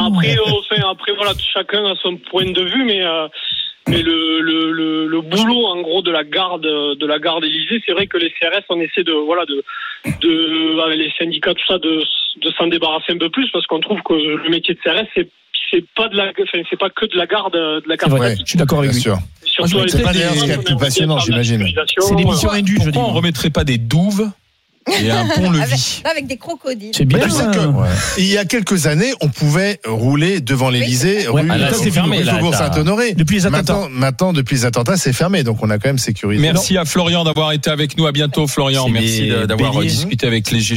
Ah, 0.00 0.06
Après, 0.06 0.36
euh, 0.36 0.42
enfin, 0.58 0.82
après 0.90 1.12
voilà, 1.14 1.32
chacun 1.52 1.84
a 1.84 1.94
son 2.02 2.16
point 2.16 2.44
de 2.50 2.62
vue, 2.62 2.84
mais 2.84 3.02
euh, 3.02 3.28
mais 3.88 4.00
le, 4.02 4.40
le, 4.40 4.72
le, 4.72 5.06
le 5.06 5.20
boulot 5.20 5.66
en 5.66 5.80
gros 5.82 6.02
de 6.02 6.10
la 6.10 6.22
garde 6.24 6.62
de 6.62 7.06
la 7.06 7.18
garde 7.18 7.44
Élysée, 7.44 7.82
c'est 7.84 7.92
vrai 7.92 8.06
que 8.06 8.16
les 8.16 8.30
CRS, 8.30 8.62
on 8.68 8.80
essaie 8.80 9.02
de 9.04 9.12
voilà 9.12 9.44
de 9.46 9.62
de 10.20 10.80
avec 10.84 10.98
les 10.98 11.12
syndicats 11.18 11.54
tout 11.54 11.66
ça 11.66 11.78
de 11.78 12.02
de 12.42 12.50
s'en 12.56 12.66
débarrasser 12.68 13.12
un 13.12 13.18
peu 13.18 13.28
plus 13.30 13.50
parce 13.52 13.66
qu'on 13.66 13.80
trouve 13.80 14.00
que 14.02 14.14
le 14.14 14.48
métier 14.50 14.74
de 14.74 14.80
CRS 14.80 15.06
c'est 15.14 15.28
c'est 15.70 15.84
pas 15.96 16.08
de 16.08 16.16
la 16.16 16.32
enfin, 16.42 16.62
c'est 16.68 16.78
pas 16.78 16.90
que 16.90 17.06
de 17.06 17.16
la 17.16 17.26
garde 17.26 17.54
de 17.54 17.82
la 17.86 17.96
C'est 17.98 18.06
garde 18.08 18.18
classique. 18.20 18.46
je 18.46 18.50
suis 18.50 18.58
d'accord 18.58 18.78
avec 18.80 18.92
lui. 18.92 19.00
sûr. 19.00 19.16
Surtout 19.44 19.76
Moi, 19.78 19.86
je 19.88 19.96
avec 19.96 20.06
me 20.06 20.12
les 20.12 20.12
disais, 20.12 20.28
CRS, 20.28 20.34
ce 20.34 20.40
qu'il 20.40 20.48
y 20.48 20.52
a 20.52 20.56
de 20.56 20.60
on 20.60 20.64
plus 20.64 20.76
passionnant, 20.76 21.18
j'imagine. 21.18 21.66
C'est 21.98 22.14
des 22.14 22.24
missions 22.24 22.50
indues, 22.50 22.78
je 22.78 22.84
dis. 22.86 22.92
Pourquoi 22.92 23.10
on 23.10 23.14
remettrait 23.14 23.50
pas 23.50 23.64
des 23.64 23.78
douves 23.78 24.30
et 24.90 25.10
un 25.10 25.16
avec, 25.20 25.34
pont-levis. 25.34 26.02
avec 26.10 26.26
des 26.26 26.36
crocodiles. 26.36 26.92
C'est 26.94 27.04
bien. 27.04 27.18
Tu 27.20 27.30
sais 27.30 27.44
que- 27.44 27.58
hein. 27.58 27.84
Il 28.18 28.26
y 28.26 28.38
a 28.38 28.44
quelques 28.44 28.86
années, 28.86 29.12
on 29.20 29.28
pouvait 29.28 29.80
rouler 29.86 30.40
devant 30.40 30.70
l'Élysée, 30.70 31.28
Ouais, 31.28 31.42
rue, 31.42 31.48
c'est 31.82 31.90
fermé, 31.90 32.22
Saint-Honoré. 32.24 33.14
Depuis 33.14 33.36
les 33.36 33.46
attentats. 33.46 33.58
Maintenant, 33.74 33.88
maintenant, 33.90 34.32
depuis 34.32 34.56
les 34.56 34.64
attentats, 34.64 34.96
c'est 34.96 35.12
fermé, 35.12 35.42
donc 35.44 35.58
on 35.62 35.70
a 35.70 35.78
quand 35.78 35.88
même 35.88 35.98
sécurisé. 35.98 36.42
Merci 36.42 36.76
à 36.76 36.84
Florian 36.84 37.24
d'avoir 37.24 37.52
été 37.52 37.70
avec 37.70 37.96
nous. 37.96 38.06
À 38.06 38.12
bientôt, 38.12 38.46
Florian. 38.46 38.88
Merci 38.88 39.30
d'avoir 39.46 39.80
discuté 39.80 40.26
avec 40.26 40.50
les 40.50 40.60
GG. 40.60 40.72